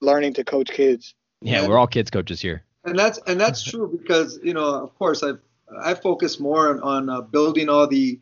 [0.00, 1.14] learning to coach kids.
[1.40, 2.64] Yeah, we're all kids coaches here.
[2.84, 5.32] And that's and that's true because you know of course I
[5.80, 8.20] I focus more on, on uh, building all the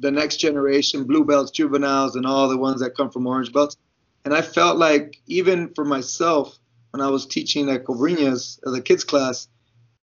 [0.00, 3.76] the next generation blue belts, juveniles, and all the ones that come from orange belts.
[4.24, 6.58] And I felt like even for myself
[6.90, 9.48] when I was teaching at Cobrinhas, uh, the kids class,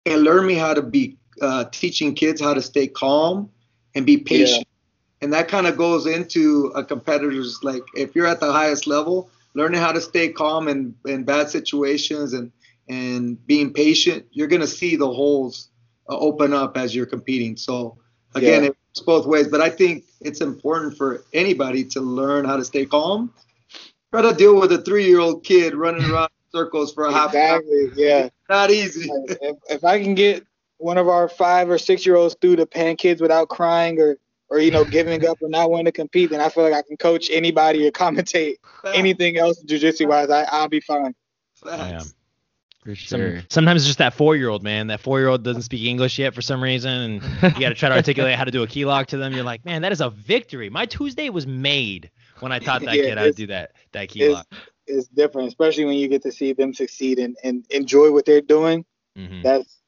[0.05, 3.51] it learned me how to be uh, teaching kids how to stay calm
[3.95, 4.67] and be patient.
[4.67, 5.25] Yeah.
[5.25, 9.31] And that kind of goes into a competitor's like if you're at the highest level,
[9.55, 12.51] learning how to stay calm in, in bad situations and
[12.89, 15.69] and being patient, you're going to see the holes
[16.09, 17.57] uh, open up as you're competing.
[17.57, 17.99] So
[18.35, 18.71] again, yeah.
[18.93, 22.85] It's both ways, but I think it's important for anybody to learn how to stay
[22.85, 23.33] calm.
[24.13, 27.93] Try to deal with a three-year-old kid running around circles for a half exactly, hour.
[27.95, 28.29] Yeah.
[28.51, 29.09] Not easy.
[29.41, 32.67] if, if I can get one of our five or six year olds through the
[32.67, 34.19] pan kids without crying or
[34.51, 36.83] or you know giving up or not wanting to compete, then I feel like I
[36.83, 38.57] can coach anybody or commentate
[38.93, 40.29] anything else jiu-jitsu wise.
[40.29, 41.15] I I'll be fine.
[41.55, 42.15] Facts.
[42.85, 43.39] For sure.
[43.39, 44.89] Some, sometimes it's just that four year old man.
[44.89, 47.75] That four year old doesn't speak English yet for some reason, and you got to
[47.75, 49.33] try to articulate how to do a key lock to them.
[49.33, 50.69] You're like, man, that is a victory.
[50.69, 52.11] My Tuesday was made
[52.41, 54.47] when I taught that yeah, kid how to do that that key it's, lock.
[54.89, 58.41] It's different, especially when you get to see them succeed and, and enjoy what they're
[58.41, 58.85] doing.
[59.17, 59.43] Mm-hmm.
[59.43, 59.79] That's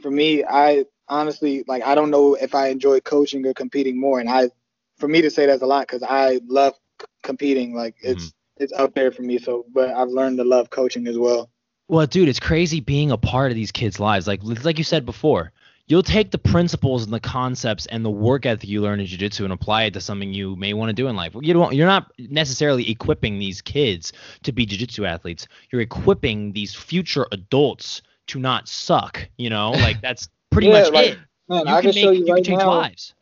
[0.00, 0.42] for me.
[0.42, 1.82] I honestly like.
[1.82, 4.48] I don't know if I enjoy coaching or competing more, and I,
[4.96, 7.74] for me to say that's a lot because I love c- competing.
[7.74, 8.62] Like it's mm-hmm.
[8.62, 9.36] it's up there for me.
[9.36, 11.50] So, but I've learned to love coaching as well.
[11.88, 14.26] Well, dude, it's crazy being a part of these kids' lives.
[14.26, 15.52] Like like you said before,
[15.86, 19.44] you'll take the principles and the concepts and the work ethic you learn in jiu-jitsu
[19.44, 21.34] and apply it to something you may want to do in life.
[21.40, 24.12] You don't you're not necessarily equipping these kids
[24.42, 25.48] to be jiu-jitsu athletes.
[25.72, 29.72] You're equipping these future adults to not suck, you know?
[29.88, 31.18] Like that's pretty yeah, much like, it.
[31.48, 33.14] Man, you I can, can show make, you right change now, lives.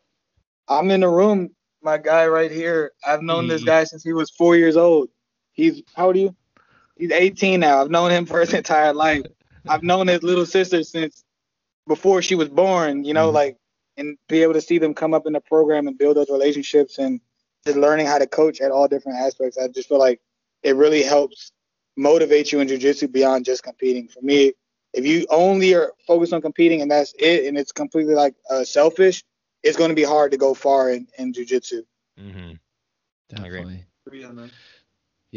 [0.67, 1.51] I'm in the room,
[1.81, 2.91] my guy right here.
[3.05, 3.49] I've known mm.
[3.49, 5.07] this guy since he was 4 years old.
[5.53, 6.35] He's how old are you?
[6.97, 7.81] He's 18 now.
[7.81, 9.23] I've known him for his entire life.
[9.67, 11.23] I've known his little sister since
[11.87, 13.35] before she was born, you know, mm-hmm.
[13.35, 13.57] like
[13.97, 16.99] and be able to see them come up in the program and build those relationships
[16.99, 17.19] and
[17.65, 19.57] just learning how to coach at all different aspects.
[19.57, 20.21] I just feel like
[20.63, 21.51] it really helps
[21.97, 24.07] motivate you in jiu-jitsu beyond just competing.
[24.07, 24.53] For me,
[24.93, 28.63] if you only are focused on competing and that's it, and it's completely like uh,
[28.63, 29.23] selfish,
[29.63, 31.83] it's going to be hard to go far in, in jiu-jitsu.
[32.19, 32.53] Mm-hmm.
[33.29, 33.83] Definitely.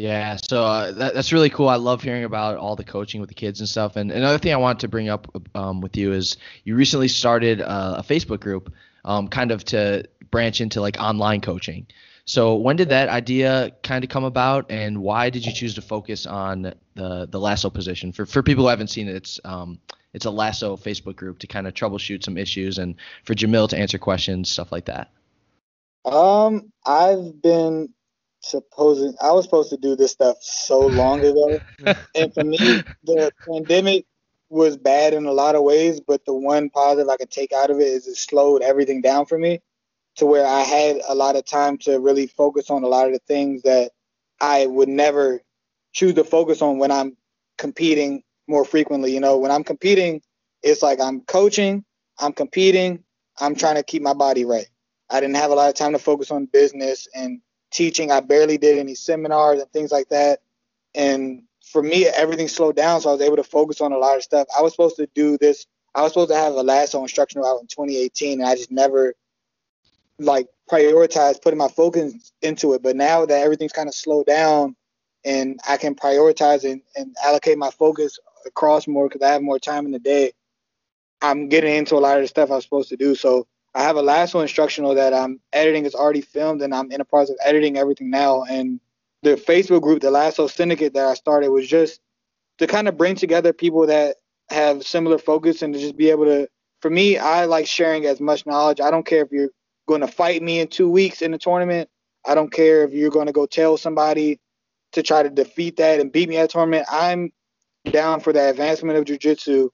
[0.01, 1.69] Yeah, so uh, that, that's really cool.
[1.69, 3.97] I love hearing about all the coaching with the kids and stuff.
[3.97, 7.61] And another thing I wanted to bring up um, with you is you recently started
[7.61, 8.73] uh, a Facebook group,
[9.05, 11.85] um, kind of to branch into like online coaching.
[12.25, 15.83] So when did that idea kind of come about, and why did you choose to
[15.83, 18.11] focus on the the lasso position?
[18.11, 19.77] For for people who haven't seen it, it's um
[20.15, 23.77] it's a lasso Facebook group to kind of troubleshoot some issues, and for Jamil to
[23.77, 25.11] answer questions, stuff like that.
[26.05, 27.89] Um, I've been
[28.41, 31.63] supposed I was supposed to do this stuff so long ago,
[32.15, 34.05] and for me, the pandemic
[34.49, 36.01] was bad in a lot of ways.
[36.01, 39.25] But the one positive I could take out of it is it slowed everything down
[39.25, 39.61] for me,
[40.17, 43.13] to where I had a lot of time to really focus on a lot of
[43.13, 43.91] the things that
[44.39, 45.41] I would never
[45.93, 47.17] choose to focus on when I'm
[47.57, 49.13] competing more frequently.
[49.13, 50.21] You know, when I'm competing,
[50.63, 51.85] it's like I'm coaching,
[52.19, 53.03] I'm competing,
[53.39, 54.67] I'm trying to keep my body right.
[55.09, 58.11] I didn't have a lot of time to focus on business and teaching.
[58.11, 60.39] I barely did any seminars and things like that.
[60.93, 64.17] And for me, everything slowed down, so I was able to focus on a lot
[64.17, 64.47] of stuff.
[64.57, 65.65] I was supposed to do this.
[65.95, 69.13] I was supposed to have a lasso instructional out in 2018, and I just never
[70.19, 72.83] like prioritized putting my focus into it.
[72.83, 74.75] But now that everything's kind of slowed down,
[75.23, 79.59] and I can prioritize and, and allocate my focus across more because I have more
[79.59, 80.33] time in the day,
[81.21, 83.15] I'm getting into a lot of the stuff I was supposed to do.
[83.15, 85.85] So I have a lasso instructional that I'm editing.
[85.85, 88.43] It's already filmed, and I'm in the process of editing everything now.
[88.43, 88.79] And
[89.23, 92.01] the Facebook group, the Lasso Syndicate that I started, was just
[92.57, 94.17] to kind of bring together people that
[94.49, 96.49] have similar focus and to just be able to.
[96.81, 98.81] For me, I like sharing as much knowledge.
[98.81, 99.51] I don't care if you're
[99.87, 101.89] going to fight me in two weeks in the tournament.
[102.25, 104.39] I don't care if you're going to go tell somebody
[104.93, 106.87] to try to defeat that and beat me at a tournament.
[106.91, 107.31] I'm
[107.89, 109.69] down for the advancement of jujitsu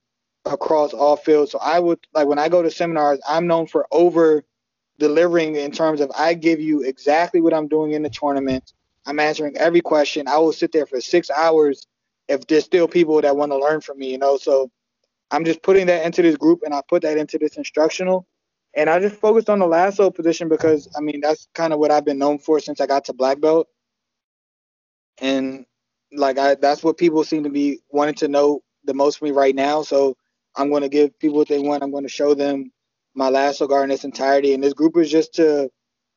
[0.52, 1.52] across all fields.
[1.52, 4.44] So I would like when I go to seminars, I'm known for over
[5.00, 8.74] delivering in terms of I give you exactly what I'm doing in the tournament.
[9.06, 10.28] I'm answering every question.
[10.28, 11.88] I will sit there for six hours
[12.28, 14.38] if there's still people that want to learn from me, you know.
[14.38, 14.70] So
[15.32, 18.28] I'm just putting that into this group and I put that into this instructional.
[18.74, 21.92] And I just focused on the lasso position because I mean that's kind of what
[21.92, 23.68] I've been known for since I got to black belt.
[25.20, 25.66] And
[26.12, 29.32] like I that's what people seem to be wanting to know the most from me
[29.32, 29.82] right now.
[29.84, 30.16] So
[30.58, 31.84] I'm going to give people what they want.
[31.84, 32.72] I'm going to show them
[33.14, 34.54] my lasso guard in its entirety.
[34.54, 35.70] And this group is just to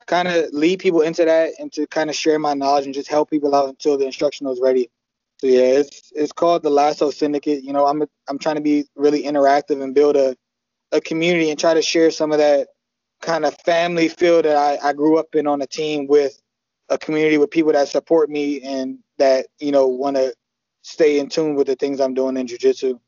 [0.07, 3.09] kind of lead people into that and to kind of share my knowledge and just
[3.09, 4.91] help people out until the instructional is ready.
[5.41, 7.65] So yeah, it's it's called the Lasso Syndicate.
[7.65, 10.37] You know, I'm I'm trying to be really interactive and build a
[10.93, 12.69] a community and try to share some of that
[13.23, 16.41] kind of family feel that I, I grew up in on a team with
[16.89, 20.35] a community with people that support me and that you know want to
[20.83, 22.99] stay in tune with the things I'm doing in jiu-jitsu.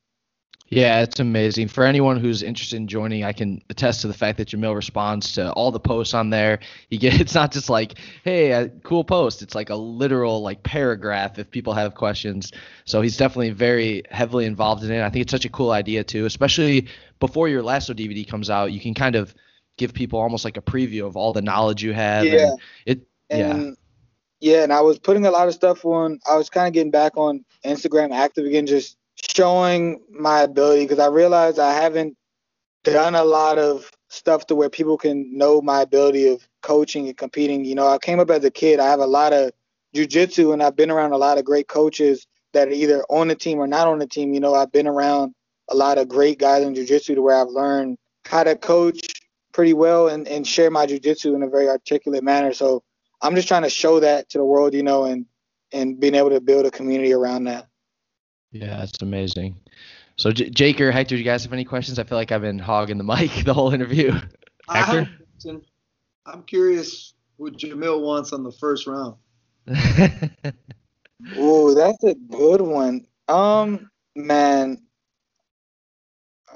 [0.73, 1.69] Yeah, it's amazing.
[1.69, 5.35] For anyone who's interested in joining, I can attest to the fact that Jamil responds
[5.35, 6.61] to all the posts on there.
[6.89, 10.63] He get it's not just like, "Hey, a cool post." It's like a literal like
[10.63, 12.53] paragraph if people have questions.
[12.87, 15.03] So he's definitely very heavily involved in it.
[15.03, 16.89] I think it's such a cool idea too, especially
[17.21, 18.73] before your Lasso DVD comes out.
[18.73, 19.35] You can kind of
[19.77, 22.25] give people almost like a preview of all the knowledge you have.
[22.25, 22.49] Yeah.
[22.49, 23.09] And it.
[23.29, 23.71] And, yeah.
[24.41, 26.19] Yeah, and I was putting a lot of stuff on.
[26.27, 30.99] I was kind of getting back on Instagram active again, just showing my ability because
[30.99, 32.17] I realized I haven't
[32.85, 37.17] done a lot of stuff to where people can know my ability of coaching and
[37.17, 37.65] competing.
[37.65, 38.81] You know, I came up as a kid.
[38.81, 39.53] I have a lot of
[39.95, 43.35] jujitsu and I've been around a lot of great coaches that are either on the
[43.35, 44.35] team or not on the team.
[44.35, 45.35] You know, I've been around
[45.69, 49.09] a lot of great guys in jujitsu to where I've learned how to coach
[49.53, 52.53] pretty well and, and share my jujitsu in a very articulate manner.
[52.53, 52.83] So
[53.21, 55.27] I'm just trying to show that to the world, you know, and
[55.73, 57.67] and being able to build a community around that.
[58.53, 59.57] Yeah, that's amazing.
[60.17, 61.99] So, J- Jake or Hector, do you guys have any questions?
[61.99, 64.13] I feel like I've been hogging the mic the whole interview.
[64.73, 65.09] Hector?
[66.27, 69.17] I'm curious what Jamil wants on the first round.
[71.37, 73.07] oh, that's a good one.
[73.29, 74.79] Um, man,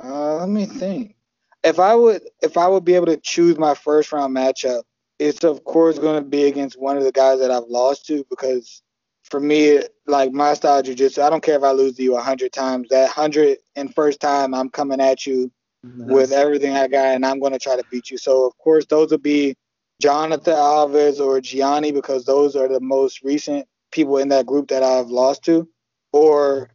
[0.02, 1.16] uh, let me think.
[1.64, 4.82] if I would if I would be able to choose my first round matchup,
[5.18, 8.24] it's of course going to be against one of the guys that I've lost to
[8.30, 8.82] because
[9.30, 12.16] for me, like my style of jiu-jitsu, I don't care if I lose to you
[12.16, 12.88] a hundred times.
[12.90, 15.50] That hundred and first time, I'm coming at you
[15.82, 16.08] nice.
[16.08, 18.18] with everything I got, and I'm going to try to beat you.
[18.18, 19.56] So of course, those would be
[20.00, 24.82] Jonathan Alves or Gianni because those are the most recent people in that group that
[24.82, 25.68] I've lost to,
[26.12, 26.70] or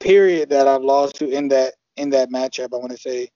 [0.00, 2.74] period that I've lost to in that in that matchup.
[2.74, 3.28] I want to say,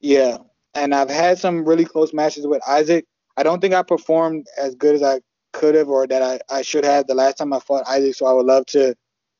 [0.00, 0.38] yeah.
[0.74, 3.04] And I've had some really close matches with Isaac.
[3.36, 5.20] I don't think I performed as good as I
[5.52, 8.14] could have or that I, I should have the last time I fought Isaac.
[8.14, 8.94] So I would love to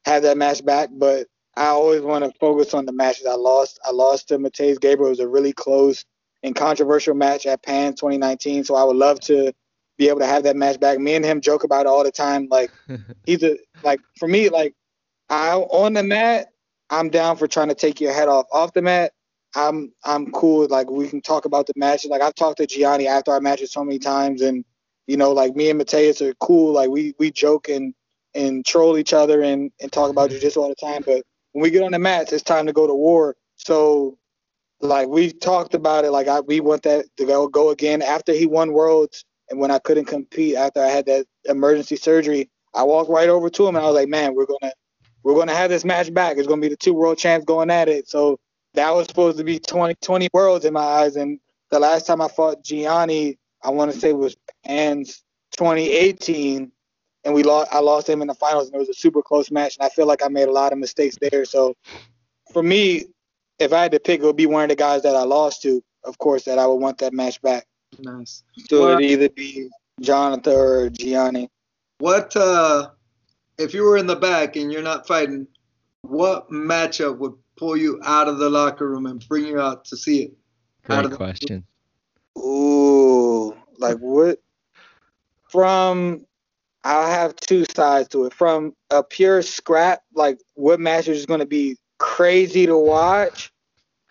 [0.05, 0.89] have that match back.
[0.93, 1.27] But
[1.57, 3.79] I always want to focus on the matches I lost.
[3.85, 5.09] I lost to Mateus Gabriel.
[5.09, 6.05] It was a really close
[6.43, 8.65] and controversial match at Pan 2019.
[8.65, 9.53] So I would love to
[9.99, 10.99] be able to have that match back.
[10.99, 12.49] Me and him joke about it all the time.
[12.51, 12.71] Like
[13.27, 14.75] he's a like for me, like
[15.29, 16.49] I on the mat,
[16.91, 18.47] I'm down for trying to take your head off.
[18.53, 19.13] Off the mat,
[19.55, 20.67] I'm I'm cool.
[20.69, 22.11] Like we can talk about the matches.
[22.11, 24.65] Like I've talked to Gianni after our matches so many times, and
[25.07, 26.73] you know, like me and Mateus are cool.
[26.73, 27.95] Like we we joke and
[28.35, 31.03] and troll each other and and talk about jiu-jitsu all the time.
[31.05, 33.37] But when we get on the mats, it's time to go to war.
[33.57, 34.19] So
[34.81, 36.11] like we talked about it.
[36.11, 39.71] Like I we want that to go go again after he won worlds and when
[39.71, 42.51] I couldn't compete after I had that emergency surgery.
[42.75, 44.73] I walked right over to him and I was like, man, we're gonna
[45.23, 46.37] we're gonna have this match back.
[46.37, 48.09] It's gonna be the two world champs going at it.
[48.09, 48.39] So
[48.75, 51.17] that was supposed to be 20, 20 worlds in my eyes.
[51.17, 51.41] And
[51.71, 55.25] the last time I fought Gianni, I want to say it was Pan's
[55.57, 56.71] 2018,
[57.25, 57.69] and we lost.
[57.73, 59.77] I lost him in the finals, and it was a super close match.
[59.77, 61.45] And I feel like I made a lot of mistakes there.
[61.45, 61.75] So
[62.53, 63.07] for me,
[63.59, 65.63] if I had to pick, it would be one of the guys that I lost
[65.63, 65.83] to.
[66.05, 67.67] Of course, that I would want that match back.
[67.99, 68.45] Nice.
[68.69, 69.69] So well, it'd either be
[70.01, 71.51] Jonathan or Gianni.
[71.99, 72.91] What uh,
[73.59, 75.49] if you were in the back and you're not fighting?
[76.03, 79.97] What matchup would pull you out of the locker room and bring you out to
[79.97, 80.37] see it?
[80.85, 81.67] Great question.
[82.39, 83.16] Ooh,
[83.79, 84.39] like what?
[85.49, 86.27] From
[86.85, 88.35] I have two sides to it.
[88.35, 93.53] From a pure scrap, like what match is going to be crazy to watch?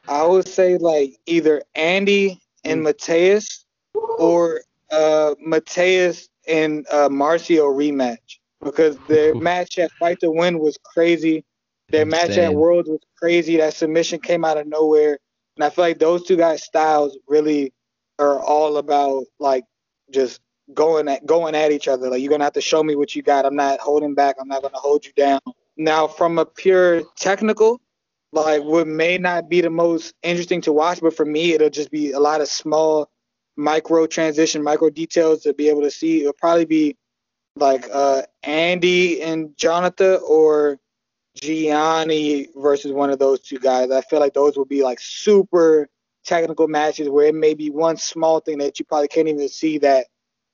[0.07, 2.83] I would say like either Andy and mm.
[2.83, 4.61] Mateus or
[4.91, 11.45] uh, Mateus and uh, Marcio rematch because their match at Fight to Win was crazy.
[11.89, 13.57] Their match at Worlds was crazy.
[13.57, 15.19] That submission came out of nowhere,
[15.55, 17.73] and I feel like those two guys' styles really
[18.19, 19.65] are all about like
[20.11, 20.41] just
[20.73, 22.09] going at going at each other.
[22.09, 23.45] Like you're gonna have to show me what you got.
[23.45, 24.35] I'm not holding back.
[24.39, 25.39] I'm not gonna hold you down.
[25.77, 27.81] Now, from a pure technical,
[28.31, 31.91] like what may not be the most interesting to watch, but for me, it'll just
[31.91, 33.09] be a lot of small
[33.57, 36.21] micro transition, micro details to be able to see.
[36.21, 36.97] It'll probably be
[37.55, 40.77] like uh, Andy and Jonathan or
[41.35, 43.91] Gianni versus one of those two guys.
[43.91, 45.89] I feel like those will be like super
[46.25, 49.77] technical matches where it may be one small thing that you probably can't even see
[49.79, 50.07] that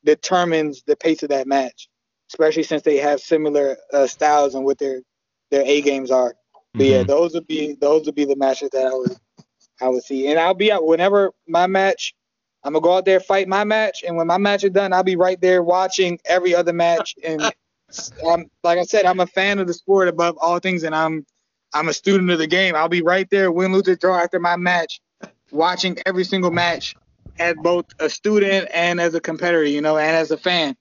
[0.03, 1.89] determines the pace of that match,
[2.31, 5.01] especially since they have similar uh, styles and what their
[5.49, 6.35] their A games are.
[6.73, 6.91] But mm-hmm.
[6.91, 9.15] yeah, those would be those would be the matches that I would
[9.81, 12.13] I would see, and I'll be out whenever my match.
[12.63, 15.03] I'm gonna go out there fight my match, and when my match is done, I'll
[15.03, 17.15] be right there watching every other match.
[17.25, 17.41] And
[18.25, 21.25] I'm, like I said, I'm a fan of the sport above all things, and I'm
[21.73, 22.75] I'm a student of the game.
[22.75, 25.01] I'll be right there, win, lose, or draw after my match,
[25.51, 26.95] watching every single match
[27.39, 30.75] as both a student and as a competitor, you know, and as a fan.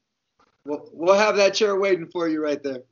[0.65, 2.83] We'll, we'll have that chair waiting for you right there.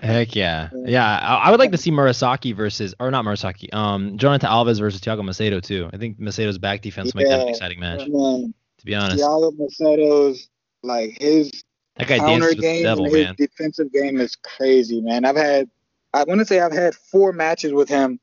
[0.00, 1.18] Heck yeah, yeah.
[1.18, 5.00] I, I, would like to see Murasaki versus, or not Murasaki, um, Jonathan Alves versus
[5.00, 5.90] Thiago Macedo too.
[5.92, 8.06] I think Macedo's back defense yeah, might be an exciting match.
[8.06, 8.54] Man.
[8.78, 10.48] To be honest, Thiago Macedo's
[10.84, 11.64] like his
[11.96, 13.34] that guy counter game devil, and his man.
[13.36, 15.24] defensive game is crazy, man.
[15.24, 15.68] I've had,
[16.14, 18.20] I want to say I've had four matches with him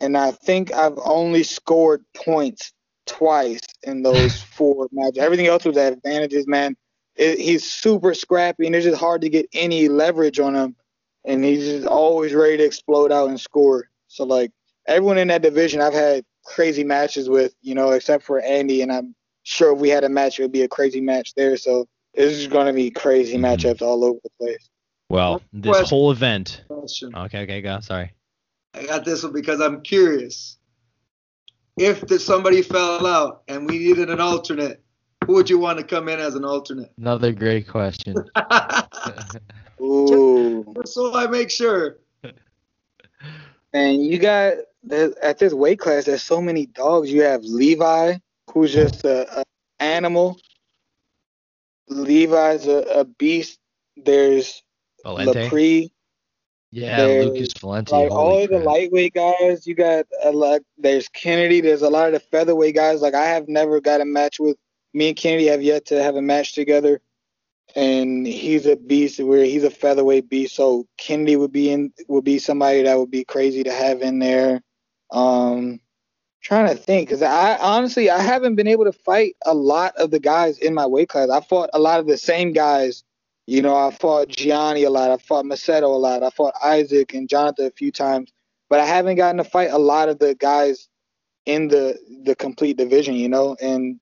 [0.00, 2.72] and I think I've only scored points
[3.06, 5.18] twice in those four matches.
[5.18, 6.76] Everything else was advantages, man.
[7.14, 10.76] It, he's super scrappy, and it's just hard to get any leverage on him.
[11.24, 13.88] And he's just always ready to explode out and score.
[14.08, 14.52] So like
[14.86, 18.92] everyone in that division, I've had crazy matches with, you know, except for Andy, and
[18.92, 21.56] I'm sure if we had a match, it would be a crazy match there.
[21.56, 23.44] So it's just going to be crazy mm-hmm.
[23.44, 24.68] matchups all over the place.
[25.08, 25.88] Well, this Question.
[25.88, 26.64] whole event.
[26.68, 27.14] Question.
[27.14, 27.80] Okay, okay, go.
[27.80, 28.12] Sorry.
[28.76, 30.58] I got this one because I'm curious.
[31.78, 34.82] If somebody fell out and we needed an alternate,
[35.26, 36.92] who would you want to come in as an alternate?
[36.98, 38.14] Another great question.
[39.80, 40.74] Ooh.
[40.84, 41.98] So I make sure.
[43.72, 44.54] And you got
[44.90, 47.10] at this weight class, there's so many dogs.
[47.10, 48.16] You have Levi,
[48.50, 49.44] who's just a, a
[49.80, 50.38] animal.
[51.88, 53.58] Levi's a, a beast.
[53.96, 54.62] There's
[55.04, 55.50] Valente.
[55.50, 55.90] Lepri.
[56.72, 57.92] Yeah, there's, Lucas Valenti.
[57.92, 60.62] Like all of the lightweight guys, you got a lot.
[60.76, 61.60] There's Kennedy.
[61.60, 63.00] There's a lot of the featherweight guys.
[63.00, 64.56] Like I have never got a match with
[64.92, 67.00] me and Kennedy have yet to have a match together,
[67.74, 69.20] and he's a beast.
[69.20, 70.56] Where he's a featherweight beast.
[70.56, 74.18] So Kennedy would be in would be somebody that would be crazy to have in
[74.18, 74.62] there.
[75.12, 75.80] Um,
[76.42, 80.10] trying to think because I honestly I haven't been able to fight a lot of
[80.10, 81.30] the guys in my weight class.
[81.30, 83.04] I fought a lot of the same guys
[83.46, 85.10] you know, I fought Gianni a lot.
[85.10, 86.22] I fought Macedo a lot.
[86.22, 88.32] I fought Isaac and Jonathan a few times,
[88.68, 90.88] but I haven't gotten to fight a lot of the guys
[91.44, 93.14] in the the complete division.
[93.14, 94.00] You know, and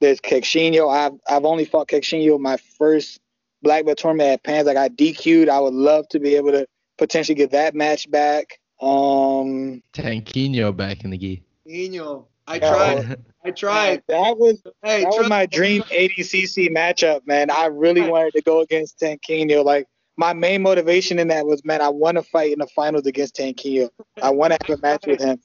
[0.00, 0.90] there's Queixinho.
[0.90, 3.20] I've I've only fought Queixinho my first
[3.62, 4.66] black belt tournament at Pans.
[4.66, 5.50] I got DQ'd.
[5.50, 6.66] I would love to be able to
[6.96, 8.58] potentially get that match back.
[8.80, 11.42] Um, Tanquinho back in the gi.
[11.66, 12.26] Tanquinho.
[12.46, 13.18] I tried.
[13.44, 14.02] I tried.
[14.08, 17.50] That was hey, that was my dream ADCC matchup, man.
[17.50, 19.64] I really wanted to go against Tanquinho.
[19.64, 19.86] Like
[20.16, 23.36] my main motivation in that was, man, I want to fight in the finals against
[23.36, 23.90] Tanquinho.
[24.22, 25.40] I want to have a match with him.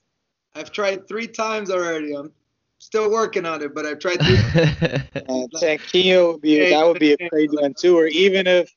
[0.55, 2.13] I've tried three times already.
[2.13, 2.31] I'm
[2.79, 4.37] still working on it, but I've tried three.
[4.37, 7.97] uh, Tanquinho would be that would be a crazy one too.
[7.97, 8.73] Or even if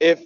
[0.00, 0.22] if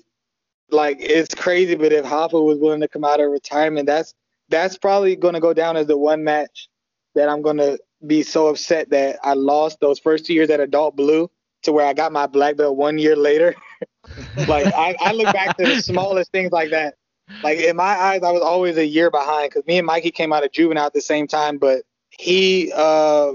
[0.71, 4.15] like it's crazy, but if Hoffa was willing to come out of retirement, that's
[4.49, 6.69] that's probably going to go down as the one match
[7.15, 10.97] that I'm gonna be so upset that I lost those first two years at Adult
[10.97, 11.31] Blue
[11.63, 13.55] to where I got my black belt one year later.
[14.49, 16.95] like I, I look back to the smallest things like that.
[17.43, 20.33] Like in my eyes, I was always a year behind because me and Mikey came
[20.33, 23.33] out of juvenile at the same time, but he uh,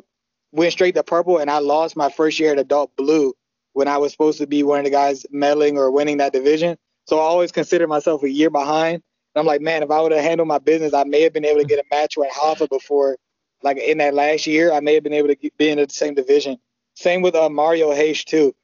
[0.51, 3.33] went straight to purple, and I lost my first year at Adult Blue
[3.73, 6.77] when I was supposed to be one of the guys medaling or winning that division.
[7.05, 8.95] So I always considered myself a year behind.
[8.95, 11.45] And I'm like, man, if I would have handled my business, I may have been
[11.45, 13.17] able to get a match with Hoffa before
[13.63, 16.13] like in that last year, I may have been able to be in the same
[16.13, 16.57] division.
[16.95, 18.55] Same with uh, Mario Reis too.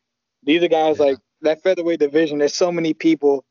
[0.44, 1.06] These are guys yeah.
[1.06, 2.39] like that featherweight division.
[2.39, 3.46] There's so many people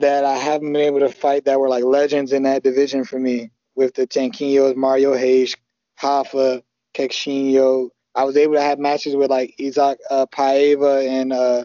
[0.00, 3.18] that I haven't been able to fight that were like legends in that division for
[3.18, 3.50] me.
[3.74, 5.54] With the Tanquinhos, Mario Reis,
[6.00, 6.62] Hoffa,
[6.94, 7.90] Queixinho.
[8.14, 11.64] I was able to have matches with like Isaac uh, Paiva and uh,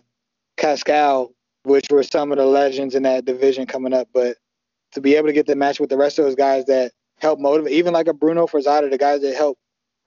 [0.58, 4.10] Cascal, which were some of the legends in that division coming up.
[4.14, 4.38] But
[4.92, 7.40] to be able to get the match with the rest of those guys that help
[7.40, 9.58] motivate, even like a Bruno Frazatto, the guys that help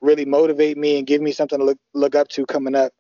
[0.01, 2.93] really motivate me and give me something to look look up to coming up.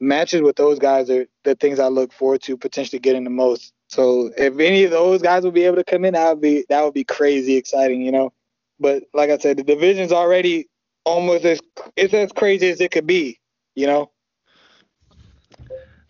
[0.00, 3.72] Matches with those guys are the things I look forward to potentially getting the most.
[3.88, 6.64] So if any of those guys would be able to come in, that would be
[6.68, 8.32] that would be crazy exciting, you know.
[8.80, 10.68] But like I said, the division's already
[11.04, 11.60] almost as
[11.96, 13.38] it's as crazy as it could be,
[13.74, 14.10] you know.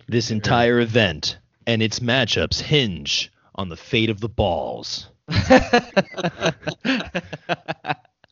[0.09, 5.09] This entire event and its matchups hinge on the fate of the balls.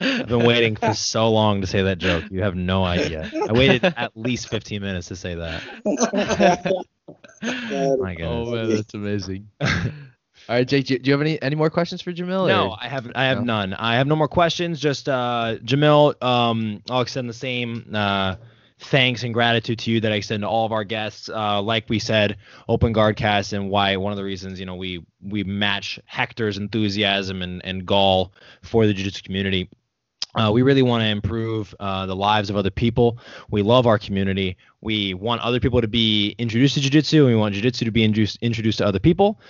[0.03, 2.25] I've been waiting for so long to say that joke.
[2.31, 3.31] You have no idea.
[3.49, 5.63] I waited at least 15 minutes to say that.
[7.43, 8.29] My goodness.
[8.31, 9.49] Oh man, that's amazing.
[9.61, 12.49] All right, Jake, do you have any any more questions for Jamil?
[12.49, 13.45] No, I have I have no?
[13.45, 13.75] none.
[13.75, 14.81] I have no more questions.
[14.81, 18.37] Just uh, Jamil, um, I'll extend the same uh,
[18.81, 21.29] thanks and gratitude to you that I extend to all of our guests.
[21.29, 24.75] Uh, like we said, Open Guard Cast, and why one of the reasons you know
[24.75, 29.69] we we match Hector's enthusiasm and and gall for the jiu-jitsu community.
[30.35, 33.19] Uh, we really want to improve uh, the lives of other people.
[33.51, 34.57] We love our community.
[34.81, 38.05] We want other people to be introduced to jiu-jitsu, and we want jiu-jitsu to be
[38.05, 39.41] introduced, introduced to other people.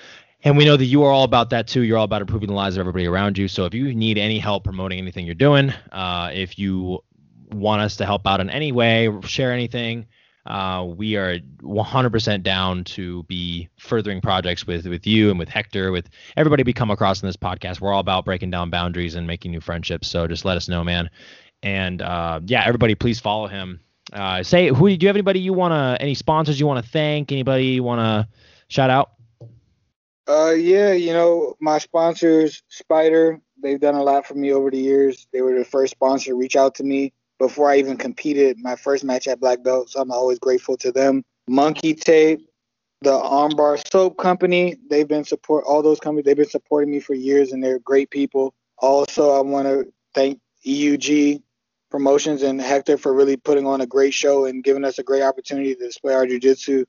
[0.43, 1.83] And we know that you are all about that too.
[1.83, 3.47] You're all about improving the lives of everybody around you.
[3.47, 7.05] So if you need any help promoting anything you're doing, uh, if you
[7.53, 10.07] want us to help out in any way, share anything,
[10.47, 15.93] uh, we are 100% down to be furthering projects with with you and with Hector,
[15.93, 17.81] with everybody we come across in this podcast.
[17.81, 20.09] We're all about breaking down boundaries and making new friendships.
[20.09, 21.11] So just let us know, man.
[21.63, 23.81] And uh, yeah, everybody, please follow him.
[24.13, 26.91] Uh, say who do you have anybody you want to any sponsors you want to
[26.91, 27.31] thank?
[27.31, 28.29] Anybody you want to
[28.69, 29.13] shout out?
[30.27, 33.41] Uh, yeah, you know my sponsors, Spider.
[33.63, 35.27] They've done a lot for me over the years.
[35.33, 38.77] They were the first sponsor to reach out to me before I even competed my
[38.77, 39.89] first match at Black Belt.
[39.91, 41.25] So I'm always grateful to them.
[41.49, 42.47] Monkey Tape,
[43.01, 46.27] the Armbar Soap Company, they've been support all those companies.
[46.27, 48.55] They've been supporting me for years, and they're great people.
[48.79, 51.43] Also, I want to thank EUG
[51.91, 55.23] Promotions and Hector for really putting on a great show and giving us a great
[55.23, 56.85] opportunity to display our jiu-jitsu,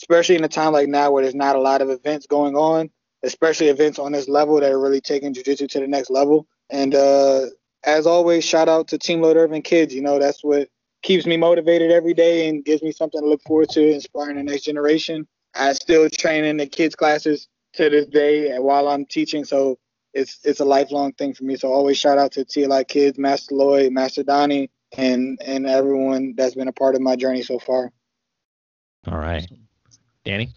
[0.00, 2.88] especially in a time like now where there's not a lot of events going on,
[3.24, 6.46] especially events on this level that are really taking jiu-jitsu to the next level.
[6.70, 7.46] And uh,
[7.86, 9.94] as always, shout out to Team Lloyd Irvin kids.
[9.94, 10.68] You know, that's what
[11.02, 14.42] keeps me motivated every day and gives me something to look forward to, inspiring the
[14.42, 15.26] next generation.
[15.54, 19.78] I still train in the kids classes to this day and while I'm teaching, so
[20.12, 21.56] it's it's a lifelong thing for me.
[21.56, 26.54] So always shout out to TLI kids, Master Lloyd, Master Donnie, and and everyone that's
[26.54, 27.92] been a part of my journey so far.
[29.06, 29.46] All right,
[30.24, 30.50] Danny.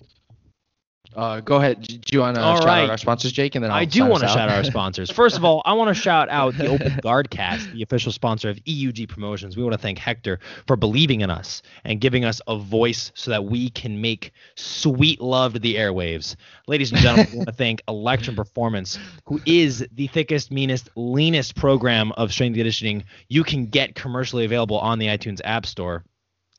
[1.16, 1.82] Uh, go ahead.
[1.82, 2.84] Do you want to shout right.
[2.84, 3.56] out our sponsors, Jake?
[3.56, 5.10] And then I'll i do want to shout out our sponsors.
[5.10, 8.50] First of all, I want to shout out the Open Guard Cast, the official sponsor
[8.50, 9.58] of EUG Promotions.
[9.58, 13.32] We want to thank Hector for believing in us and giving us a voice so
[13.32, 16.36] that we can make sweet love to the airwaves.
[16.68, 21.56] Ladies and gentlemen, we want to thank Electrum Performance, who is the thickest, meanest, leanest
[21.56, 26.04] program of strength conditioning you can get commercially available on the iTunes App Store.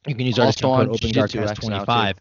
[0.07, 2.17] You can use our discount code OpenGuardCast25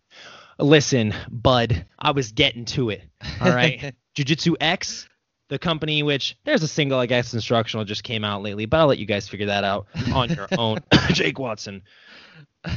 [0.60, 3.04] listen, bud, I was getting to it.
[3.42, 3.94] All right.
[4.16, 5.08] Jiu-Jitsu X,
[5.48, 8.88] the company which there's a single, I guess, instructional just came out lately, but I'll
[8.88, 10.80] let you guys figure that out on your own.
[11.14, 11.82] Jake Watson.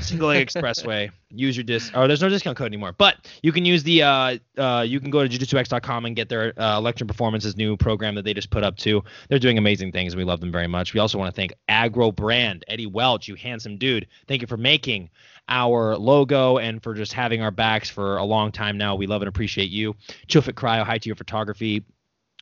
[0.00, 1.10] Single Leg Expressway.
[1.30, 1.92] Use your disc.
[1.96, 4.02] Oh, there's no discount code anymore, but you can use the.
[4.02, 8.14] Uh, uh, you can go to jujitsux.com and get their uh, Electrum Performance's new program
[8.14, 9.02] that they just put up too.
[9.28, 10.94] They're doing amazing things, and we love them very much.
[10.94, 14.06] We also want to thank Agro Brand, Eddie Welch, you handsome dude.
[14.28, 15.10] Thank you for making
[15.52, 18.94] our logo and for just having our backs for a long time now.
[18.94, 19.94] We love and appreciate you.
[20.26, 21.84] Chilfit Cryo, High Tier Photography,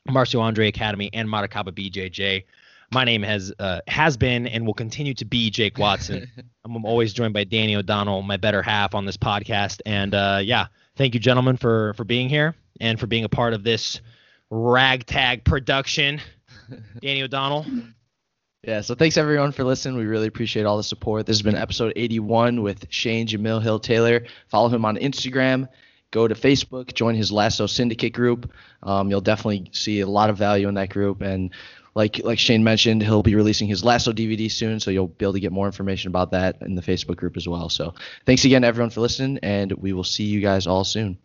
[0.09, 2.45] Marcio Andre Academy, and Matakaba BJJ.
[2.93, 6.31] My name has uh, has been and will continue to be Jake Watson.
[6.65, 9.81] I'm always joined by Danny O'Donnell, my better half on this podcast.
[9.85, 13.55] And uh, yeah, thank you, gentlemen, for for being here and for being a part
[13.55, 14.01] of this
[14.51, 16.21] ragtag production.
[17.01, 17.67] Danny O'Donnell,
[18.63, 19.97] yeah, so thanks everyone for listening.
[19.97, 21.25] We really appreciate all the support.
[21.25, 24.27] This has been episode 81 with Shane Jamil Hill Taylor.
[24.49, 25.69] Follow him on Instagram.
[26.11, 28.53] Go to Facebook, join his Lasso Syndicate group.
[28.83, 31.23] Um, you'll definitely see a lot of value in that group.
[31.23, 31.51] And
[31.95, 35.33] like like Shane mentioned, he'll be releasing his Lasso DVD soon, so you'll be able
[35.35, 37.69] to get more information about that in the Facebook group as well.
[37.69, 37.95] So
[38.27, 41.19] thanks again everyone for listening, and we will see you guys all soon.